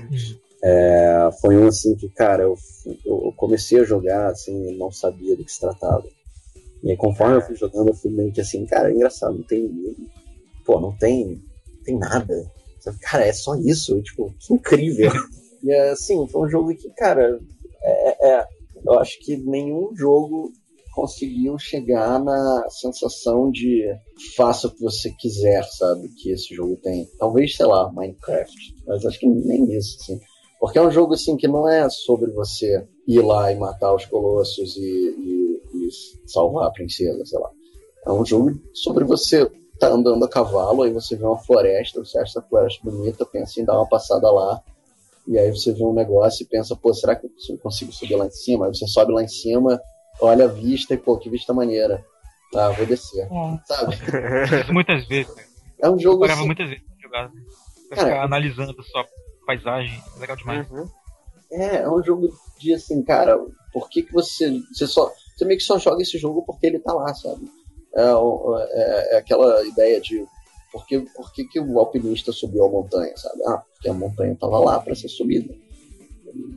[0.66, 2.56] É, foi um assim que, cara, eu,
[3.04, 6.06] eu comecei a jogar assim e não sabia do que se tratava.
[6.82, 9.44] E aí, conforme eu fui jogando, eu fui meio que assim, cara, é engraçado, não
[9.44, 9.70] tem.
[10.64, 11.34] Pô, não tem.
[11.34, 12.50] Não tem nada.
[13.02, 14.00] Cara, é só isso.
[14.00, 15.12] Tipo, que incrível.
[15.62, 17.38] e assim, foi um jogo que, cara,
[17.82, 18.46] é, é,
[18.86, 20.50] eu acho que nenhum jogo
[20.94, 23.84] conseguiu chegar na sensação de
[24.34, 26.08] faça o que você quiser, sabe?
[26.08, 27.06] Que esse jogo tem.
[27.18, 28.76] Talvez, sei lá, Minecraft.
[28.86, 30.20] Mas acho que nem isso, assim.
[30.64, 34.06] Porque é um jogo, assim, que não é sobre você ir lá e matar os
[34.06, 35.88] colossos e, e, e
[36.26, 37.50] salvar a princesa, sei lá.
[38.06, 39.46] É um jogo sobre você
[39.78, 43.60] tá andando a cavalo, aí você vê uma floresta, você acha essa floresta bonita, pensa
[43.60, 44.62] em dar uma passada lá,
[45.28, 48.24] e aí você vê um negócio e pensa, pô, será que eu consigo subir lá
[48.24, 48.66] em cima?
[48.66, 49.78] Aí você sobe lá em cima,
[50.18, 52.02] olha a vista e, pô, que vista maneira.
[52.54, 53.28] Ah, vou descer.
[53.30, 53.58] É.
[53.66, 53.96] Sabe?
[54.72, 55.34] muitas vezes.
[55.78, 56.24] É um jogo.
[56.24, 56.46] Eu assim...
[56.46, 57.30] muitas vezes jogar.
[57.90, 59.04] Pra ficar analisando só
[59.44, 60.02] paisagem.
[60.18, 60.70] Legal demais.
[60.70, 60.88] Uhum.
[61.52, 62.28] É, é um jogo
[62.58, 63.38] de assim, cara,
[63.72, 64.60] por que, que você.
[64.72, 65.12] Você só.
[65.36, 67.50] Você meio que só joga esse jogo porque ele tá lá, sabe?
[67.94, 70.24] É, é, é aquela ideia de
[70.74, 73.40] por que, por que, que o alpinista subiu a montanha, sabe?
[73.46, 75.54] Ah, porque a montanha tava lá para ser subida.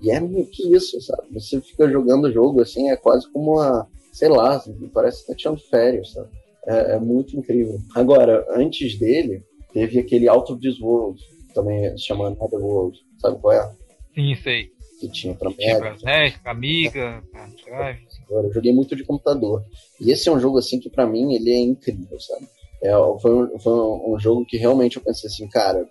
[0.02, 1.32] E é meio que isso, sabe?
[1.34, 4.60] Você fica jogando o jogo assim, é quase como uma, sei lá,
[4.92, 6.30] parece que tá tirando férias, sabe?
[6.66, 7.80] É, é, muito incrível.
[7.94, 11.22] Agora, antes dele, teve aquele Out of This World,
[11.58, 13.76] também se chama Netherworld, sabe qual é?
[14.14, 14.70] Sim, sei.
[15.00, 15.96] Que tinha pra Mega.
[15.96, 17.24] Tinha pra Amiga,
[17.66, 18.08] Drive.
[18.28, 19.64] Agora, eu joguei muito de computador.
[20.00, 22.48] E esse é um jogo assim que para mim ele é incrível, sabe?
[22.82, 22.92] É,
[23.22, 25.88] foi um, foi um jogo que realmente eu pensei assim, cara,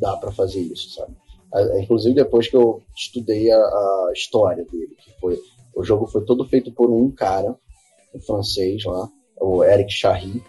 [0.00, 1.14] dá para fazer isso, sabe?
[1.80, 5.38] Inclusive depois que eu estudei a, a, história dele, que foi
[5.74, 7.54] o jogo foi todo feito por um cara,
[8.14, 9.08] um francês lá,
[9.40, 10.42] o Eric Charry,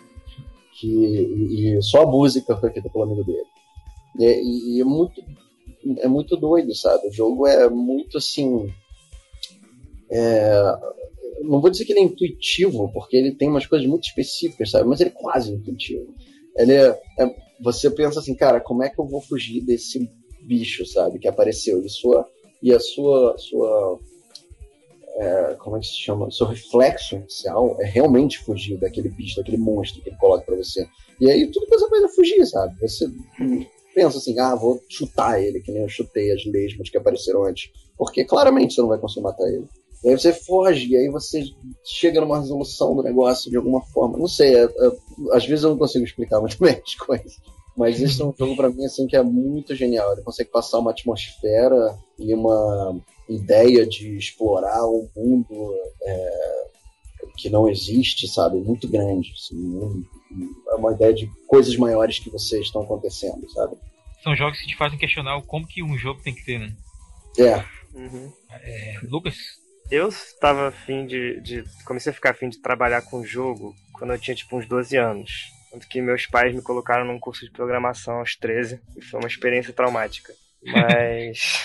[0.80, 3.46] que e, e só a música foi feita pelo amigo dele.
[4.20, 5.22] E, e, é muito
[6.00, 7.08] é muito doido, sabe?
[7.08, 8.70] O jogo é muito assim,
[10.10, 10.62] é,
[11.42, 14.88] não vou dizer que ele é intuitivo, porque ele tem umas coisas muito específicas, sabe?
[14.88, 16.14] Mas ele é quase intuitivo.
[16.58, 20.10] Ele é, é você pensa assim, cara, como é que eu vou fugir desse
[20.42, 21.84] bicho, sabe, que apareceu.
[21.84, 22.28] E, sua,
[22.62, 24.00] e a sua, sua
[25.18, 26.30] é, como é que se chama?
[26.32, 30.88] Seu reflexo inicial é realmente fugir daquele bicho, daquele monstro que ele coloca para você.
[31.20, 32.80] E aí tudo que você faz é fugir, sabe?
[32.80, 33.10] Você
[33.98, 37.72] pensa assim, ah, vou chutar ele, que nem eu chutei as lesmas que apareceram antes.
[37.98, 39.66] Porque claramente você não vai conseguir matar ele.
[40.04, 41.44] E aí você foge, e aí você
[41.84, 44.20] chega numa resolução do negócio de alguma forma.
[44.20, 44.92] Não sei, é, é,
[45.32, 47.38] às vezes eu não consigo explicar muito bem as coisas.
[47.76, 50.14] Mas esse é um jogo para mim assim que é muito genial.
[50.14, 56.68] Ele consegue passar uma atmosfera e uma ideia de explorar um mundo é,
[57.38, 58.58] que não existe, sabe?
[58.58, 59.32] Muito grande.
[59.34, 60.06] Assim,
[60.70, 63.78] é uma ideia de coisas maiores que vocês estão acontecendo, sabe?
[64.24, 66.76] São jogos que te fazem questionar como que um jogo tem que ter, né?
[67.38, 67.64] É.
[67.94, 68.32] Uhum.
[68.52, 69.36] é Lucas?
[69.90, 71.64] Eu estava afim de, de.
[71.86, 75.32] Comecei a ficar afim de trabalhar com jogo quando eu tinha tipo uns 12 anos.
[75.72, 79.28] Tanto que meus pais me colocaram num curso de programação aos 13 e foi uma
[79.28, 80.34] experiência traumática.
[80.64, 81.64] Mas.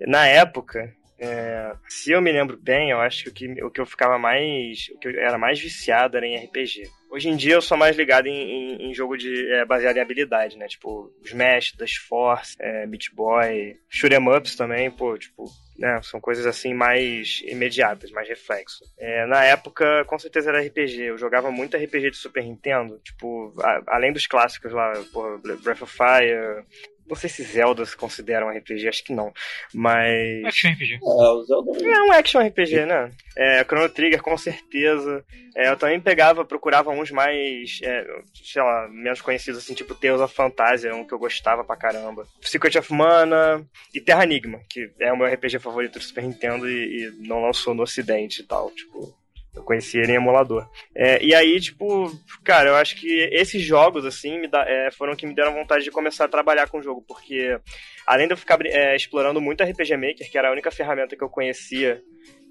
[0.00, 3.80] na época, é, se eu me lembro bem, eu acho que o que, o que
[3.80, 4.88] eu ficava mais.
[4.94, 6.90] O que eu era mais viciado era em RPG.
[7.10, 10.00] Hoje em dia eu sou mais ligado em, em, em jogo de é, baseado em
[10.00, 10.66] habilidade, né?
[10.66, 15.44] Tipo, Smash, Dash Force, é, Beat Boy, Shoot'em Ups também, pô, tipo,
[15.78, 16.00] né?
[16.02, 18.84] São coisas assim mais imediatas, mais reflexo.
[18.98, 21.02] É, na época, com certeza era RPG.
[21.02, 25.82] Eu jogava muito RPG de Super Nintendo, tipo, a, além dos clássicos lá, pô, Breath
[25.82, 26.64] of Fire,
[27.08, 29.32] não sei se Zelda se considera um RPG, acho que não.
[29.72, 30.44] Mas.
[30.44, 30.94] Action RPG.
[30.94, 33.10] É, o Zelda é um action RPG, né?
[33.36, 35.24] É, Chrono Trigger, com certeza.
[35.54, 40.20] É, eu também pegava, procurava uns mais, é, sei lá, menos conhecidos, assim, tipo Tales
[40.20, 42.26] of Fantasia, um que eu gostava pra caramba.
[42.42, 46.68] Secret of Mana e Terra Enigma, que é o meu RPG favorito do Super Nintendo
[46.68, 49.14] e, e não lançou no ocidente e tal, tipo...
[49.56, 50.68] Eu conheci ele em emulador.
[50.94, 52.10] É, e aí, tipo,
[52.44, 55.82] cara, eu acho que esses jogos, assim, me dá, é, foram que me deram vontade
[55.82, 57.58] de começar a trabalhar com o jogo, porque
[58.06, 61.24] além de eu ficar é, explorando muito RPG Maker, que era a única ferramenta que
[61.24, 62.02] eu conhecia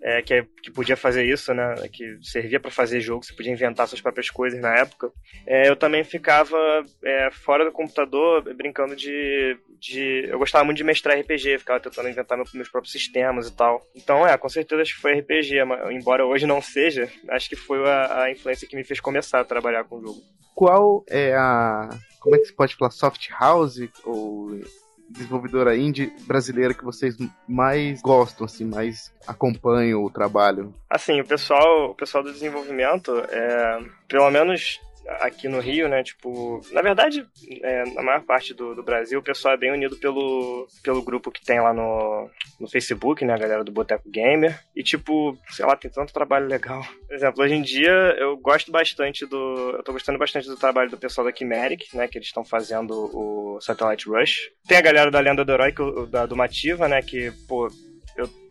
[0.06, 1.74] é, que, é, que, podia fazer isso, né?
[1.91, 5.12] Que servia para fazer jogo, você podia inventar suas próprias coisas na época.
[5.48, 6.56] É, eu também ficava
[7.04, 10.28] é, fora do computador brincando de, de.
[10.30, 13.82] Eu gostava muito de mestrar RPG, ficava tentando inventar meus próprios sistemas e tal.
[13.96, 17.56] Então, é, com certeza acho que foi RPG, mas, embora hoje não seja, acho que
[17.56, 20.22] foi a, a influência que me fez começar a trabalhar com o jogo.
[20.54, 21.89] Qual é a.
[22.20, 22.91] Como é que se pode falar?
[22.91, 23.80] Soft house?
[24.04, 24.60] Ou
[25.10, 27.15] desenvolvedora indie brasileira que vocês
[27.48, 30.74] mais gostam, assim, mais acompanham o trabalho?
[30.89, 34.80] Assim, o pessoal, o pessoal do desenvolvimento, é, pelo menos
[35.20, 36.04] aqui no Rio, né?
[36.04, 37.26] Tipo, na verdade,
[37.62, 41.32] é, na maior parte do, do, Brasil, o pessoal é bem unido pelo, pelo grupo
[41.32, 43.34] que tem lá no, no Facebook, né?
[43.34, 44.60] A galera do Boteco Gamer.
[44.76, 46.84] E, tipo, sei lá, tem tanto trabalho legal.
[47.08, 49.72] Por exemplo, hoje em dia eu gosto bastante do.
[49.78, 52.08] Eu tô gostando bastante do trabalho do pessoal da Chimeric, né?
[52.08, 54.52] Que eles estão fazendo o Satellite Rush.
[54.68, 55.74] Tem a galera da Lenda do Herói,
[56.10, 57.02] da, do Mativa, né?
[57.02, 57.70] Que, pô,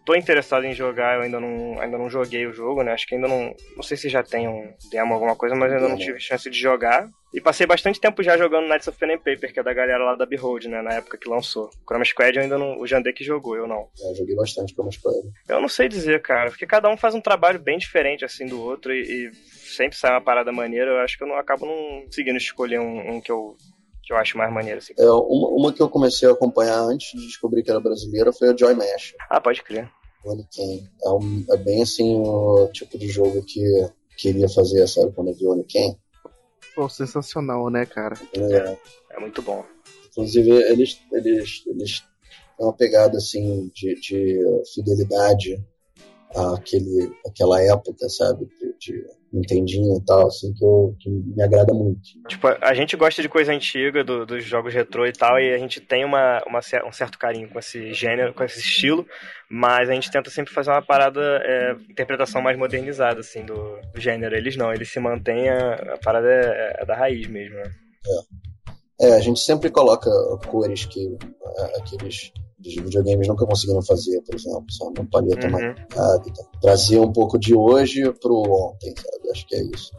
[0.04, 2.92] tô interessado em jogar, eu ainda não, ainda não joguei o jogo, né?
[2.92, 3.54] Acho que ainda não.
[3.76, 6.58] Não sei se já tem um demo, alguma coisa, mas ainda não tive chance de
[6.58, 7.08] jogar.
[7.32, 10.04] E passei bastante tempo já jogando Knights of Pen and Paper, que é da galera
[10.04, 10.80] lá da Behold, né?
[10.82, 11.68] Na época que lançou.
[11.84, 12.78] Chroma Squad eu ainda não.
[12.78, 13.88] O Jandek jogou, eu não.
[14.00, 15.18] É, eu joguei bastante Chroma Squad.
[15.48, 18.60] Eu não sei dizer, cara, porque cada um faz um trabalho bem diferente assim do
[18.60, 20.92] outro e, e sempre sai uma parada maneira.
[20.92, 23.56] Eu acho que eu não acabo não conseguindo escolher um, um que eu
[24.04, 24.78] que eu acho mais maneiro.
[24.78, 24.92] Assim.
[24.98, 28.50] É, uma, uma, que eu comecei a acompanhar antes de descobrir que era brasileira foi
[28.50, 29.14] a Joy Mesh.
[29.30, 29.90] Ah, pode crer.
[30.24, 30.88] Oniken.
[31.04, 33.62] É, um, é bem assim o tipo de jogo que
[34.16, 35.98] queria fazer, sabe, quando eu vi Oniken.
[36.74, 38.16] Pô, sensacional, né, cara?
[38.34, 38.78] É,
[39.16, 39.64] é muito bom.
[40.10, 42.00] Inclusive, eles, eles, eles
[42.56, 45.62] têm uma pegada assim de, de fidelidade
[46.34, 48.46] àquele, àquela época, sabe?
[48.46, 52.00] De, de Nintendinho e tal, assim, que, eu, que me agrada muito.
[52.28, 55.58] Tipo, a gente gosta de coisa antiga, do, dos jogos retrô e tal, e a
[55.58, 59.04] gente tem uma, uma, um certo carinho com esse gênero, com esse estilo,
[59.50, 64.00] mas a gente tenta sempre fazer uma parada, é, interpretação mais modernizada, assim, do, do,
[64.00, 64.36] gênero.
[64.36, 67.72] Eles não, eles se mantêm, a, a parada é, é, da raiz mesmo, né?
[69.00, 69.08] É.
[69.08, 70.08] é, a gente sempre coloca
[70.46, 71.18] cores que
[71.58, 72.32] é, aqueles
[72.64, 74.98] dos videogames nunca conseguiram fazer, por exemplo, sabe?
[74.98, 75.52] Uma paleta uhum.
[75.52, 76.24] marcada.
[76.26, 79.30] Então, trazer um pouco de hoje pro ontem, sabe?
[79.30, 79.92] Acho que é isso.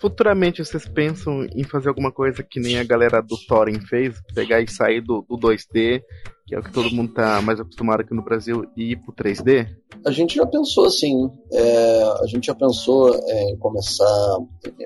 [0.00, 4.20] Futuramente vocês pensam em fazer alguma coisa que nem a galera do Thorin fez?
[4.34, 6.02] Pegar e sair do, do 2D
[6.46, 9.12] que é o que todo mundo tá mais acostumado aqui no Brasil, e ir pro
[9.12, 9.68] 3D?
[10.04, 14.36] A gente já pensou assim, é, a gente já pensou em começar,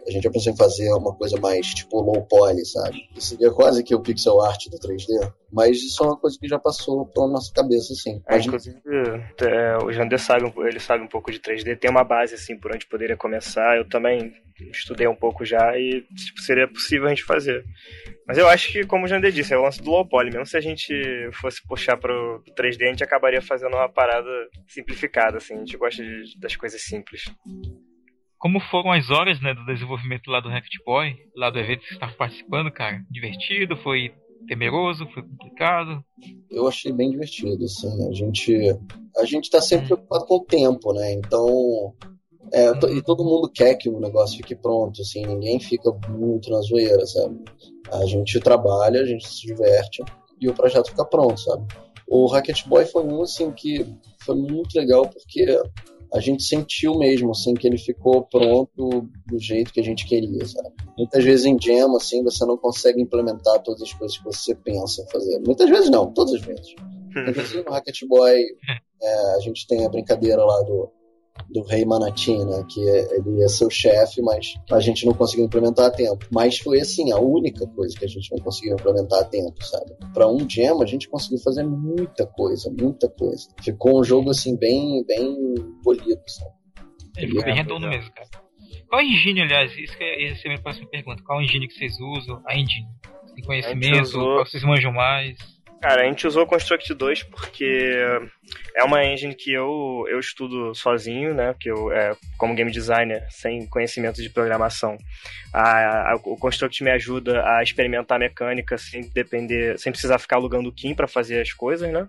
[0.07, 3.09] a gente já pensou em fazer uma coisa mais tipo low poly, sabe?
[3.15, 6.47] Que seria quase que o pixel art do 3D, mas isso é uma coisa que
[6.47, 8.21] já passou pela nossa cabeça, assim.
[8.29, 12.35] É, inclusive, é, o Jander sabe, ele sabe um pouco de 3D, tem uma base
[12.35, 14.33] assim por onde poderia começar, eu também
[14.71, 17.65] estudei um pouco já e tipo, seria possível a gente fazer.
[18.27, 20.31] Mas eu acho que, como o Jander disse, é o lance do low poly.
[20.31, 20.93] Mesmo se a gente
[21.47, 24.29] fosse puxar pro 3D, a gente acabaria fazendo uma parada
[24.67, 25.55] simplificada, assim.
[25.55, 27.25] A gente gosta de, das coisas simples.
[28.39, 31.89] Como foram as horas, né, do desenvolvimento lá do Raft Boy, lá do evento que
[31.89, 33.01] você estava participando, cara?
[33.11, 33.77] Divertido?
[33.77, 34.13] Foi
[34.47, 35.07] temeroso?
[35.15, 36.05] Foi complicado?
[36.51, 38.09] Eu achei bem divertido, assim.
[38.09, 38.79] A gente,
[39.17, 41.13] a gente tá sempre preocupado com o tempo, né?
[41.13, 41.95] Então,
[42.53, 46.61] É, e todo mundo quer que o negócio fique pronto, assim, ninguém fica muito na
[46.61, 47.43] zoeira, sabe?
[47.91, 50.03] A gente trabalha, a gente se diverte
[50.41, 51.67] e o projeto fica pronto, sabe?
[52.07, 53.85] O Rocket Boy foi um, assim, que
[54.21, 55.61] foi muito legal porque
[56.13, 60.47] a gente sentiu mesmo, assim, que ele ficou pronto do jeito que a gente queria,
[60.47, 60.69] sabe?
[60.97, 65.05] Muitas vezes em Jam, assim, você não consegue implementar todas as coisas que você pensa
[65.11, 65.41] fazer.
[65.45, 66.75] Muitas vezes não, todas as vezes.
[67.29, 68.41] Inclusive no Rocket Boy,
[69.03, 70.91] é, a gente tem a brincadeira lá do
[71.51, 72.65] do rei Manati, né?
[72.69, 76.27] Que é, ele é seu chefe, mas a gente não conseguiu implementar a tempo.
[76.31, 79.93] Mas foi assim, a única coisa que a gente não conseguiu implementar a tempo, sabe?
[80.13, 83.49] Para um gem a gente conseguiu fazer muita coisa, muita coisa.
[83.63, 85.37] Ficou um jogo assim bem, bem
[85.83, 86.51] polido, sabe?
[87.17, 88.29] Ele ficou bem redondo mesmo, cara.
[88.89, 89.77] Qual engine, aliás?
[89.77, 91.23] Isso que é, essa é a minha próxima pergunta.
[91.25, 92.43] Qual engine que vocês usam?
[92.47, 92.87] A engine?
[93.25, 94.03] Você tem conhecimento?
[94.03, 94.35] Usou...
[94.35, 95.56] Qual vocês manjam mais?
[95.81, 97.95] Cara, a gente usou o Construct 2 porque
[98.75, 101.55] é uma engine que eu, eu estudo sozinho, né?
[101.61, 104.97] Que eu, é, como game designer, sem conhecimento de programação.
[105.53, 110.37] A, a, o Construct me ajuda a experimentar a mecânica sem depender, sem precisar ficar
[110.37, 112.09] alugando o Kim para fazer as coisas, né?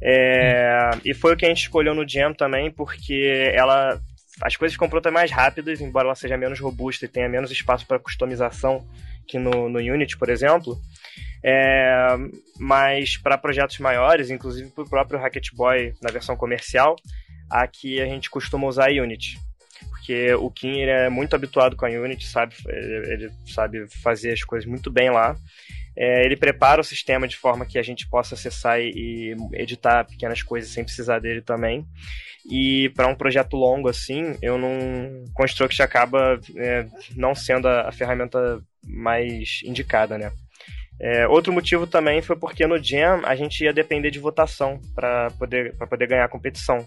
[0.00, 4.00] É, e foi o que a gente escolheu no Jam também, porque ela
[4.42, 7.86] as coisas ficam prontas mais rápidas, embora ela seja menos robusta e tenha menos espaço
[7.86, 8.86] para customização
[9.26, 10.76] que no, no Unity, por exemplo.
[11.48, 12.16] É,
[12.58, 16.96] mas para projetos maiores, inclusive para o próprio Rocket Boy na versão comercial,
[17.48, 19.38] aqui a gente costuma usar a Unity.
[19.90, 24.42] Porque o Kim é muito habituado com a Unity, sabe, ele, ele sabe fazer as
[24.42, 25.36] coisas muito bem lá.
[25.96, 30.04] É, ele prepara o sistema de forma que a gente possa acessar e, e editar
[30.04, 31.86] pequenas coisas sem precisar dele também.
[32.50, 35.24] E para um projeto longo assim, eu não.
[35.32, 40.32] Construct acaba é, não sendo a, a ferramenta mais indicada, né?
[41.00, 45.30] É, outro motivo também foi porque no Jam a gente ia depender de votação para
[45.32, 46.86] poder, poder ganhar a competição.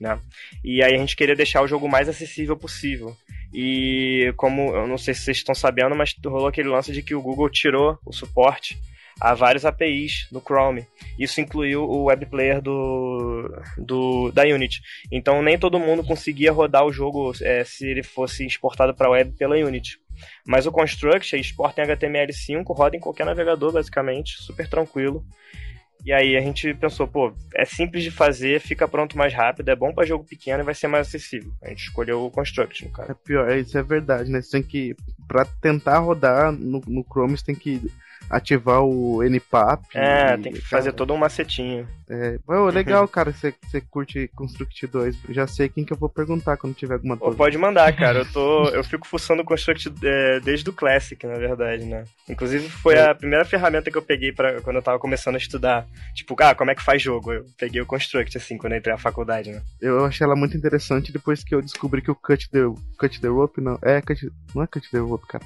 [0.00, 0.18] Né?
[0.64, 3.16] E aí a gente queria deixar o jogo mais acessível possível.
[3.52, 7.14] E como eu não sei se vocês estão sabendo, mas rolou aquele lance de que
[7.14, 8.76] o Google tirou o suporte
[9.20, 10.86] a vários APIs no Chrome.
[11.18, 13.48] Isso incluiu o web player do,
[13.78, 14.80] do, da Unity.
[15.10, 19.32] Então nem todo mundo conseguia rodar o jogo é, se ele fosse exportado para web
[19.38, 19.98] pela Unity.
[20.46, 25.24] Mas o Construct exporta em HTML5, roda em qualquer navegador, basicamente, super tranquilo.
[26.04, 29.76] E aí a gente pensou, pô, é simples de fazer, fica pronto mais rápido, é
[29.76, 31.50] bom para jogo pequeno e vai ser mais acessível.
[31.62, 33.12] A gente escolheu o Construct, cara.
[33.12, 34.42] É pior, isso é verdade, né?
[34.42, 34.94] Você tem que,
[35.26, 37.90] pra tentar rodar no, no Chrome, você tem que
[38.28, 39.84] ativar o NPAP.
[39.94, 41.86] É, e, tem que fazer todo um macetinho.
[42.08, 42.38] É,
[42.72, 45.16] legal, cara, você, você curte Construct 2.
[45.30, 47.36] Já sei quem que eu vou perguntar quando tiver alguma dúvida.
[47.36, 48.20] pode mandar, cara.
[48.20, 52.04] Eu, tô, eu fico fuçando o Construct é, desde o Classic, na verdade, né?
[52.28, 55.86] Inclusive, foi a primeira ferramenta que eu peguei para quando eu tava começando a estudar.
[56.14, 57.32] Tipo, ah, como é que faz jogo?
[57.32, 59.62] Eu peguei o Construct, assim, quando eu entrei na faculdade, né?
[59.80, 62.60] Eu achei ela muito interessante depois que eu descobri que o Cut the,
[62.98, 63.78] Cut the Rope, não.
[63.82, 65.44] É, cut, não é Cut the Rope, cara.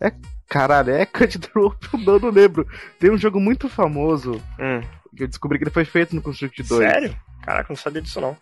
[0.00, 0.12] É,
[0.48, 2.66] caralho, é Cut the Rope, não, não lembro.
[2.98, 4.80] Tem um jogo muito famoso hum.
[5.16, 6.92] que eu descobri que ele foi feito no Construct 2.
[6.92, 7.16] Sério?
[7.42, 8.36] Caraca, não sabia disso não.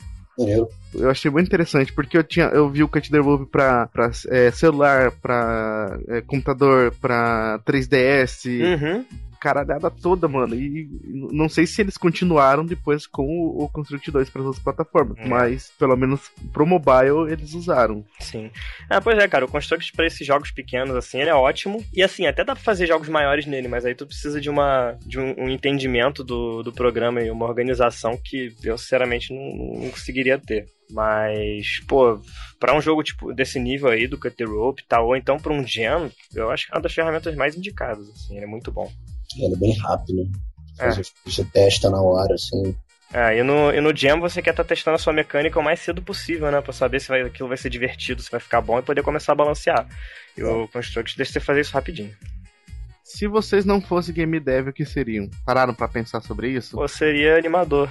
[0.94, 4.10] Eu achei muito interessante, porque eu tinha eu vi o Cut the Rope pra, pra
[4.28, 8.46] é, celular, pra é, computador, pra 3DS.
[8.46, 9.04] Uhum
[9.42, 10.54] caralhada toda, mano.
[10.54, 10.88] E
[11.32, 15.26] não sei se eles continuaram depois com o, o Construct 2 para outras plataformas, é.
[15.26, 18.04] mas pelo menos pro mobile eles usaram.
[18.20, 18.52] Sim.
[18.88, 21.84] Ah, pois é, cara, o Construct para esses jogos pequenos, assim, ele é ótimo.
[21.92, 24.96] E assim, até dá pra fazer jogos maiores nele, mas aí tu precisa de, uma,
[25.04, 29.90] de um, um entendimento do, do programa e uma organização que eu, sinceramente, não, não
[29.90, 30.66] conseguiria ter.
[30.88, 32.20] Mas, pô,
[32.60, 35.38] para um jogo tipo desse nível aí, do Cut the Rope e tal, ou então
[35.38, 38.48] pra um Gen, eu acho que é uma das ferramentas mais indicadas, assim, ele é
[38.48, 38.92] muito bom.
[39.38, 40.28] Ele é bem rápido.
[40.78, 40.90] É.
[41.24, 42.74] Você testa na hora, assim.
[43.12, 45.62] É, e no, e no Jam você quer estar tá testando a sua mecânica o
[45.62, 46.60] mais cedo possível, né?
[46.62, 49.32] Pra saber se vai, aquilo vai ser divertido, se vai ficar bom e poder começar
[49.32, 49.86] a balancear.
[50.36, 52.14] E o Construct deixa você fazer isso rapidinho.
[53.04, 55.28] Se vocês não fossem game dev, o que seriam?
[55.44, 56.80] Pararam para pensar sobre isso?
[56.80, 57.90] Ou seria animador.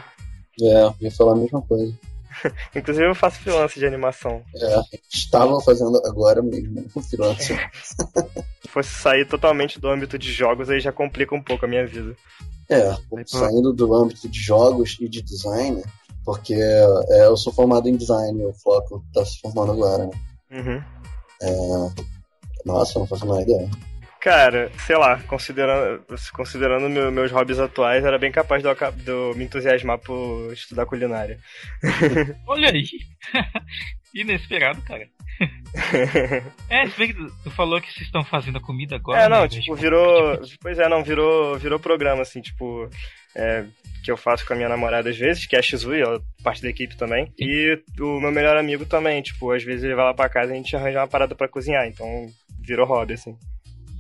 [0.60, 1.94] É, eu ia falar a mesma coisa.
[2.76, 4.42] Inclusive eu faço freelance de animação.
[4.56, 7.54] É, estava fazendo agora mesmo, freelance.
[8.62, 11.86] Se fosse sair totalmente do âmbito de jogos, aí já complica um pouco a minha
[11.86, 12.16] vida.
[12.70, 15.84] É, saindo do âmbito de jogos e de design,
[16.24, 20.12] porque é, eu sou formado em design, o Floco tá se formando agora, né?
[20.52, 20.84] Uhum.
[21.42, 22.12] É...
[22.66, 23.70] Nossa, não faço mais ideia.
[24.22, 28.70] Cara, sei lá, considerando, considerando meu, meus hobbies atuais, era bem capaz de
[29.10, 31.40] eu, me entusiasmar por estudar culinária.
[32.46, 32.86] Olha aí!
[34.14, 35.08] Inesperado, cara.
[36.70, 39.22] é, se bem que tu, tu, falou que vocês estão fazendo a comida agora.
[39.22, 39.48] É, não, né?
[39.48, 40.40] tipo, virou.
[40.62, 42.88] Pois é, não, virou, virou programa, assim, tipo.
[43.36, 43.66] É,
[44.04, 46.44] que eu faço com a minha namorada às vezes, que é a Shizui, ela é
[46.44, 47.32] parte da equipe também.
[47.40, 50.54] E o meu melhor amigo também, tipo, às vezes ele vai lá pra casa e
[50.54, 52.28] a gente arranja uma parada para cozinhar, então
[52.60, 53.38] virou hobby, assim.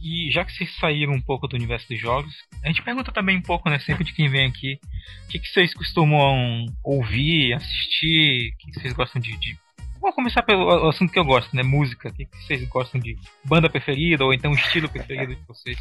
[0.02, 2.34] E já que vocês saíram um pouco do universo dos jogos,
[2.64, 4.80] a gente pergunta também um pouco, né, sempre de quem vem aqui,
[5.26, 9.56] o que, que vocês costumam ouvir, assistir, o que, que vocês gostam de, de...
[10.02, 11.62] Vou começar pelo assunto que eu gosto, né?
[11.62, 12.10] Música.
[12.10, 15.78] O que, que vocês gostam de banda preferida ou então estilo preferido de vocês?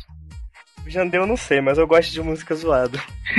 [0.87, 2.99] Jandeu eu não sei, mas eu gosto de música zoada.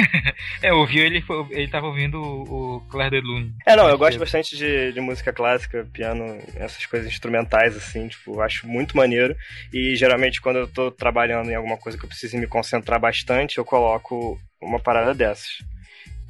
[0.61, 3.53] é, ouviu ele, ele tava ouvindo o, o Claire de Lune.
[3.65, 8.39] É, não, eu gosto bastante de, de música clássica, piano, essas coisas instrumentais, assim, tipo,
[8.41, 9.35] acho muito maneiro.
[9.73, 13.57] E geralmente quando eu tô trabalhando em alguma coisa que eu preciso me concentrar bastante,
[13.57, 15.57] eu coloco uma parada dessas.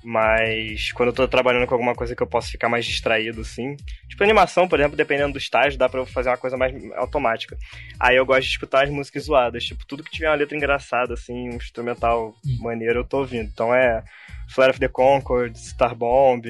[0.04, 3.76] Mas quando eu tô trabalhando com alguma coisa que eu posso ficar mais distraído, assim.
[4.10, 7.56] Tipo animação, por exemplo, dependendo do estágio, dá pra eu fazer uma coisa mais automática.
[8.00, 9.64] Aí eu gosto de escutar as músicas zoadas.
[9.64, 13.50] Tipo, tudo que tiver uma letra engraçada, assim, um instrumental maneiro, eu tô ouvindo.
[13.52, 14.04] Então é
[14.50, 16.46] Flare of the Concord, Star Bomb.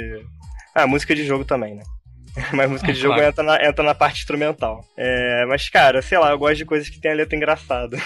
[0.73, 1.83] Ah, música de jogo também, né?
[2.53, 3.29] Mas música ah, de jogo claro.
[3.29, 4.85] entra, na, entra na parte instrumental.
[4.95, 7.97] É, mas, cara, sei lá, eu gosto de coisas que tem a letra engraçada.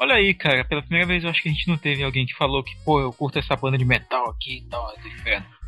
[0.00, 2.34] Olha aí, cara, pela primeira vez eu acho que a gente não teve alguém que
[2.34, 5.59] falou que, pô, eu curto essa banda de metal aqui e tal, é do inferno.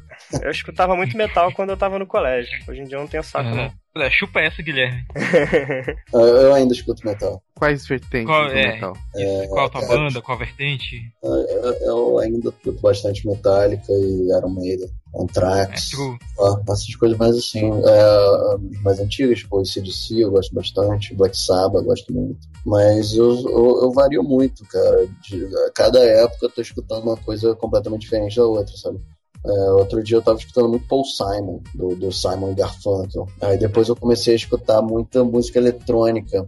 [0.42, 2.50] Eu escutava muito metal quando eu tava no colégio.
[2.66, 3.70] Hoje em dia eu não tenho saco, uhum.
[3.96, 4.10] não.
[4.10, 5.04] chupa essa, Guilherme.
[6.12, 7.42] eu ainda escuto metal.
[7.54, 8.96] Quais vertentes qual, do é, metal?
[9.14, 11.00] É, qual a tua é, banda, qual vertente?
[11.22, 14.90] Eu, eu, ainda escuto bastante Metallica e Iron Maiden.
[15.14, 21.36] Anthrax, é, essas coisas mais assim, é, mais antigas, tipo CDC eu gosto bastante, Black
[21.36, 22.38] Sabbath eu gosto muito.
[22.64, 25.06] Mas eu, eu, eu vario muito, cara.
[25.20, 28.98] De, a cada época eu tô escutando uma coisa completamente diferente da outra, sabe?
[29.44, 33.26] É, outro dia eu tava escutando muito Paul Simon, do, do Simon Garfunkel.
[33.40, 36.46] Aí depois eu comecei a escutar muita música eletrônica,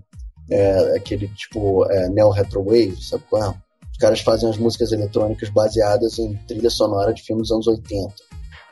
[0.50, 3.54] é, aquele tipo é, Neo Retrowave, sabe qual é?
[3.90, 8.12] Os caras fazem as músicas eletrônicas baseadas em trilha sonora de filmes dos anos 80.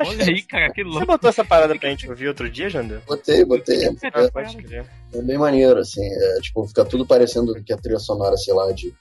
[0.04, 0.98] Olha aí, cara, que louco.
[0.98, 3.00] Você botou essa parada pra gente ouvir outro dia, Jander?
[3.06, 3.88] Botei, botei.
[4.12, 4.84] Ah, pode crer.
[5.14, 6.04] É bem maneiro, assim.
[6.04, 8.92] É, tipo, fica tudo parecendo que a trilha sonora, sei lá, de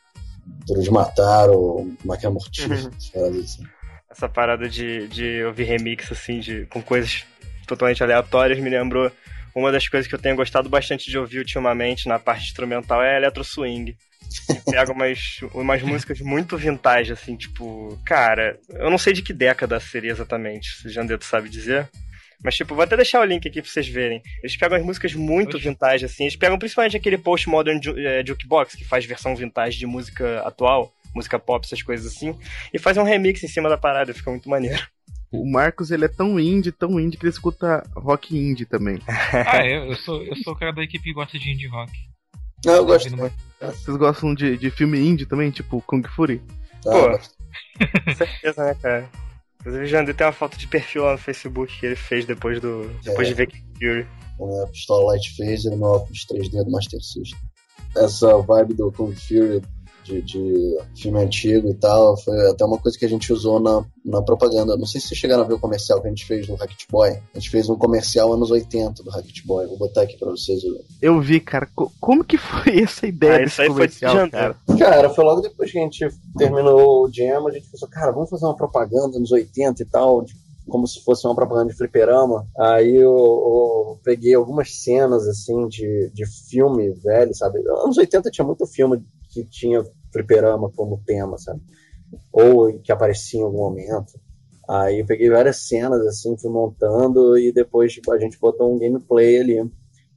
[0.67, 3.39] Duro de Matar ou Máquina Mortífera, uhum.
[3.39, 3.63] assim.
[4.11, 7.25] Essa parada de, de ouvir remix, assim, de, com coisas
[7.65, 9.11] totalmente aleatórias, me lembrou
[9.55, 13.17] uma das coisas que eu tenho gostado bastante de ouvir ultimamente na parte instrumental é
[13.17, 13.95] eletro swing
[14.69, 19.79] pega umas, umas músicas muito vintage, assim, tipo, cara, eu não sei de que década
[19.79, 21.89] seria exatamente, se o Jandeto sabe dizer.
[22.43, 24.21] Mas, tipo, vou até deixar o link aqui pra vocês verem.
[24.41, 25.67] Eles pegam as músicas muito Oxe.
[25.67, 26.23] vintage, assim.
[26.23, 30.91] Eles pegam principalmente aquele postmodern ju é, jukebox, que faz versão vintage de música atual,
[31.13, 32.37] música pop, essas coisas assim,
[32.73, 34.81] e fazem um remix em cima da parada, fica muito maneiro.
[35.31, 38.99] O Marcos, ele é tão indie, tão indie, que ele escuta rock indie também.
[39.07, 41.91] ah, eu, eu, sou, eu sou o cara da equipe que gosta de indie rock.
[42.65, 43.09] Não, eu gosto.
[43.59, 46.41] Vocês gostam de, de filme indie também, tipo Kung Fury?
[46.85, 47.19] Ah, Pô,
[48.05, 49.09] com certeza, né, cara?
[49.61, 52.59] Inclusive, o Jandir tem uma foto de perfil lá no Facebook que ele fez depois
[52.59, 52.89] do.
[53.03, 53.31] Depois é.
[53.31, 54.07] de ver Kung Fury.
[54.41, 57.39] É, a pistola Light Phaser e meu óculos 3D do Master System.
[57.95, 59.61] Essa vibe do Kung Fury
[60.03, 62.17] de, de, filme antigo e tal.
[62.17, 64.77] Foi até uma coisa que a gente usou na, na propaganda.
[64.77, 66.83] Não sei se vocês chegaram a ver o comercial que a gente fez no Racket
[66.89, 67.11] Boy.
[67.11, 69.67] A gente fez um comercial anos 80 do Racket Boy.
[69.67, 70.61] Vou botar aqui pra vocês.
[71.01, 71.67] Eu vi, cara.
[71.99, 74.55] Como que foi essa ideia ah, desse comercial, foi cara?
[74.77, 78.29] Cara, foi logo depois que a gente terminou o Jam, a gente pensou, cara, vamos
[78.29, 80.33] fazer uma propaganda anos 80 e tal, de
[80.67, 82.47] como se fosse uma propaganda de fliperama.
[82.57, 87.59] Aí eu, eu, peguei algumas cenas, assim, de, de filme velho, sabe?
[87.83, 91.61] Anos 80 tinha muito filme que tinha fliperama como tema, sabe?
[92.31, 94.13] Ou que aparecia em algum momento.
[94.69, 98.79] Aí eu peguei várias cenas, assim, fui montando e depois tipo, a gente botou um
[98.79, 99.71] gameplay ali.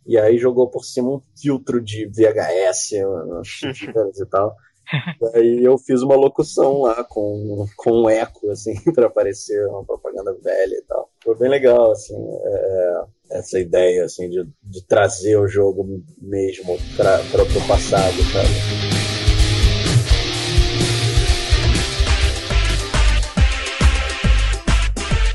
[0.06, 4.54] E aí jogou por cima um filtro de VHS e tal.
[5.20, 10.36] Daí eu fiz uma locução lá com, com um eco, assim, para aparecer uma propaganda
[10.42, 11.08] velha e tal.
[11.22, 17.42] Foi bem legal, assim, é, essa ideia, assim, de, de trazer o jogo mesmo para
[17.42, 19.03] o passado, sabe?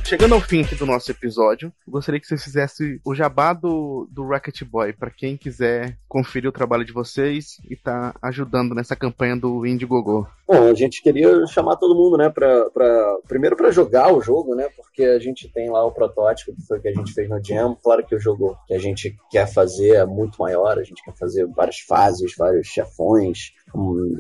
[0.10, 4.24] Chegando ao fim aqui do nosso episódio, gostaria que vocês fizessem o jabá do, do
[4.24, 9.38] Rocket Boy, para quem quiser conferir o trabalho de vocês e tá ajudando nessa campanha
[9.38, 10.28] do Indiegogo.
[10.48, 14.56] Bom, a gente queria chamar todo mundo, né, pra, pra, primeiro para jogar o jogo,
[14.56, 17.30] né, porque a gente tem lá o protótipo, que foi o que a gente fez
[17.30, 17.78] no Jam.
[17.84, 21.16] Claro que o jogo que a gente quer fazer é muito maior, a gente quer
[21.16, 23.52] fazer várias fases, vários chefões,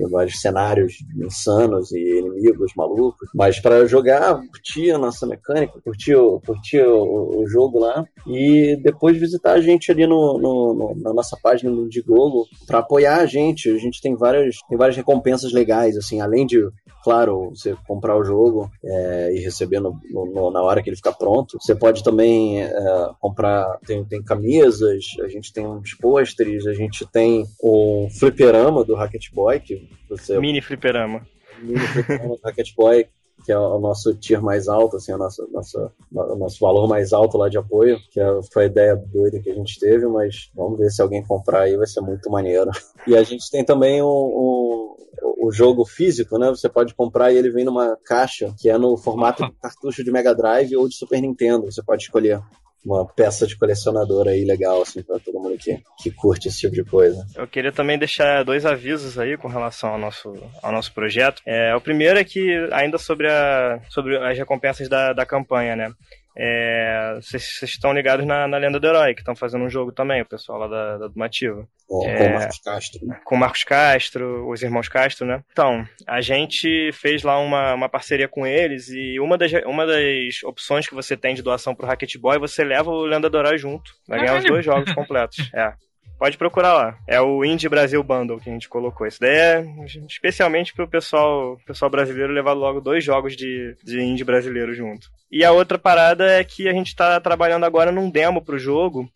[0.09, 3.29] vários cenários insanos e inimigos malucos.
[3.33, 9.17] Mas para jogar, curtir a nossa mecânica, curtir, curtir o, o, jogo lá e depois
[9.17, 13.25] visitar a gente ali no, no, no na nossa página do Indiegogo para apoiar a
[13.25, 13.69] gente.
[13.69, 16.59] A gente tem várias, tem várias recompensas legais, assim, além de
[17.03, 21.13] claro, você comprar o jogo é, e receber no, no, na hora que ele ficar
[21.13, 21.57] pronto.
[21.59, 22.71] Você pode também é,
[23.19, 28.95] comprar, tem, tem camisas, a gente tem uns pôsteres, a gente tem um fliperama do
[28.95, 30.37] Rocket Boy, que você...
[30.37, 31.25] Mini fliperama.
[31.61, 33.07] Mini fliperama Rocket Boy,
[33.45, 37.13] que é o nosso tier mais alto, assim, o nosso, nosso, o nosso valor mais
[37.13, 40.51] alto lá de apoio, que é, foi a ideia doida que a gente teve, mas
[40.53, 42.69] vamos ver se alguém comprar aí, vai ser muito maneiro.
[43.07, 44.95] E a gente tem também um, um
[45.41, 46.49] o jogo físico, né?
[46.49, 50.11] Você pode comprar e ele vem numa caixa que é no formato de cartucho de
[50.11, 51.71] Mega Drive ou de Super Nintendo.
[51.71, 52.41] Você pode escolher
[52.85, 56.73] uma peça de colecionador aí legal, assim, pra todo mundo que, que curte esse tipo
[56.73, 57.25] de coisa.
[57.35, 61.41] Eu queria também deixar dois avisos aí com relação ao nosso, ao nosso projeto.
[61.45, 65.91] É, o primeiro é que, ainda sobre, a, sobre as recompensas da, da campanha, né?
[67.21, 70.21] Vocês é, estão ligados na, na Lenda do Herói, que estão fazendo um jogo também,
[70.21, 71.67] o pessoal lá da, da Domativa.
[71.85, 72.99] Com, é, com o Marcos Castro.
[73.25, 75.43] Com o Marcos Castro, os irmãos Castro, né?
[75.51, 80.41] Então, a gente fez lá uma, uma parceria com eles e uma das, uma das
[80.43, 83.57] opções que você tem de doação pro Racket Boy, você leva o Lenda do Herói
[83.57, 83.91] junto.
[84.07, 85.49] Vai ganhar os dois jogos completos.
[85.53, 85.73] É.
[86.19, 86.97] Pode procurar lá.
[87.07, 89.07] É o Indie Brasil Bundle que a gente colocou.
[89.07, 89.65] Isso daí é
[90.05, 95.09] especialmente pro pessoal, pessoal brasileiro levar logo dois jogos de, de indie brasileiro junto.
[95.31, 99.09] E a outra parada é que a gente tá trabalhando agora num demo pro jogo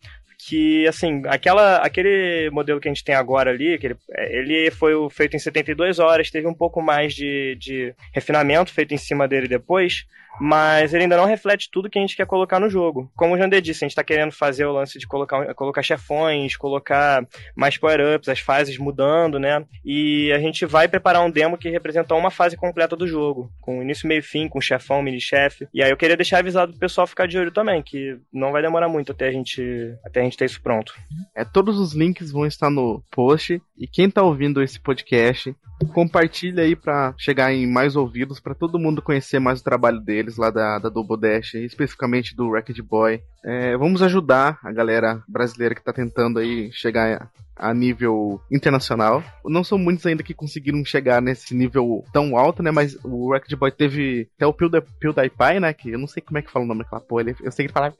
[0.48, 3.96] que, assim, aquela, aquele modelo que a gente tem agora ali, ele,
[4.30, 8.98] ele foi feito em 72 horas, teve um pouco mais de, de refinamento feito em
[8.98, 10.04] cima dele depois,
[10.40, 13.10] mas ele ainda não reflete tudo que a gente quer colocar no jogo.
[13.16, 16.56] Como o Jander disse, a gente está querendo fazer o lance de colocar, colocar chefões,
[16.56, 17.26] colocar
[17.56, 19.64] mais power-ups, as fases mudando, né?
[19.84, 23.82] E a gente vai preparar um demo que representa uma fase completa do jogo, com
[23.82, 25.68] início, meio e fim, com chefão, mini-chefe.
[25.72, 28.62] E aí eu queria deixar avisado pro pessoal ficar de olho também, que não vai
[28.62, 30.94] demorar muito até a gente, até a gente ter isso pronto.
[31.34, 33.60] É, todos os links vão estar no post.
[33.76, 35.54] E quem tá ouvindo esse podcast,
[35.92, 40.36] compartilha aí para chegar em mais ouvidos, para todo mundo conhecer mais o trabalho deles
[40.36, 43.22] lá da, da Double Dash, especificamente do Wrecked Boy.
[43.44, 49.22] É, vamos ajudar a galera brasileira que tá tentando aí chegar a nível internacional.
[49.44, 52.70] Não são muitos ainda que conseguiram chegar nesse nível tão alto, né?
[52.70, 55.72] Mas o Wrecked Boy teve até o PewDiePie, né?
[55.72, 57.22] Que eu não sei como é que fala o nome daquela porra.
[57.22, 57.94] Ele, eu sei que ele fala...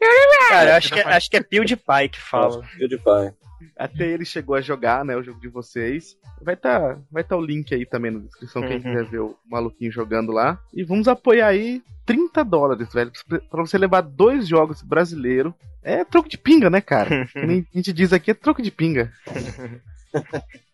[0.48, 2.62] Cara, eu acho que, é, acho que é PewDiePie que fala.
[2.76, 3.34] PewDiePie.
[3.76, 6.16] Até ele chegou a jogar, né, o jogo de vocês.
[6.42, 8.68] Vai tá, vai tá o link aí também na descrição, uhum.
[8.68, 10.60] quem quiser ver o maluquinho jogando lá.
[10.72, 13.10] E vamos apoiar aí 30 dólares, velho,
[13.50, 15.52] pra você levar dois jogos brasileiros.
[15.82, 17.28] É troco de pinga, né, cara?
[17.34, 19.12] Nem a gente diz aqui, é troco de pinga.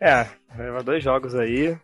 [0.01, 0.26] é,
[0.57, 1.76] levar dois jogos aí.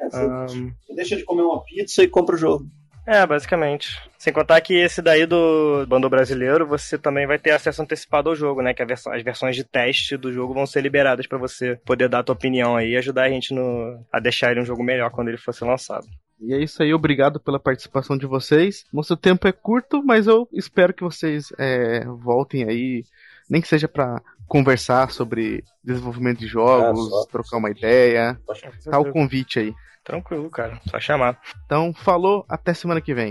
[0.00, 0.18] É,
[0.52, 0.72] um...
[0.94, 2.66] Deixa de comer uma pizza e compra o jogo.
[3.06, 4.00] É, basicamente.
[4.18, 8.36] Sem contar que esse daí do bando brasileiro, você também vai ter acesso antecipado ao
[8.36, 8.72] jogo, né?
[8.72, 12.20] Que versão, as versões de teste do jogo vão ser liberadas para você poder dar
[12.20, 15.10] a tua opinião aí e ajudar a gente no, a deixar ele um jogo melhor
[15.10, 16.06] quando ele fosse lançado.
[16.40, 18.84] E é isso aí, obrigado pela participação de vocês.
[18.92, 23.04] Nosso tempo é curto, mas eu espero que vocês é, voltem aí,
[23.48, 28.38] nem que seja para conversar sobre desenvolvimento de jogos, é, trocar uma ideia.
[28.84, 29.74] Tá o convite aí.
[30.04, 30.78] Tranquilo, cara.
[30.88, 31.40] Só chamar.
[31.64, 33.30] Então, falou, até semana que vem.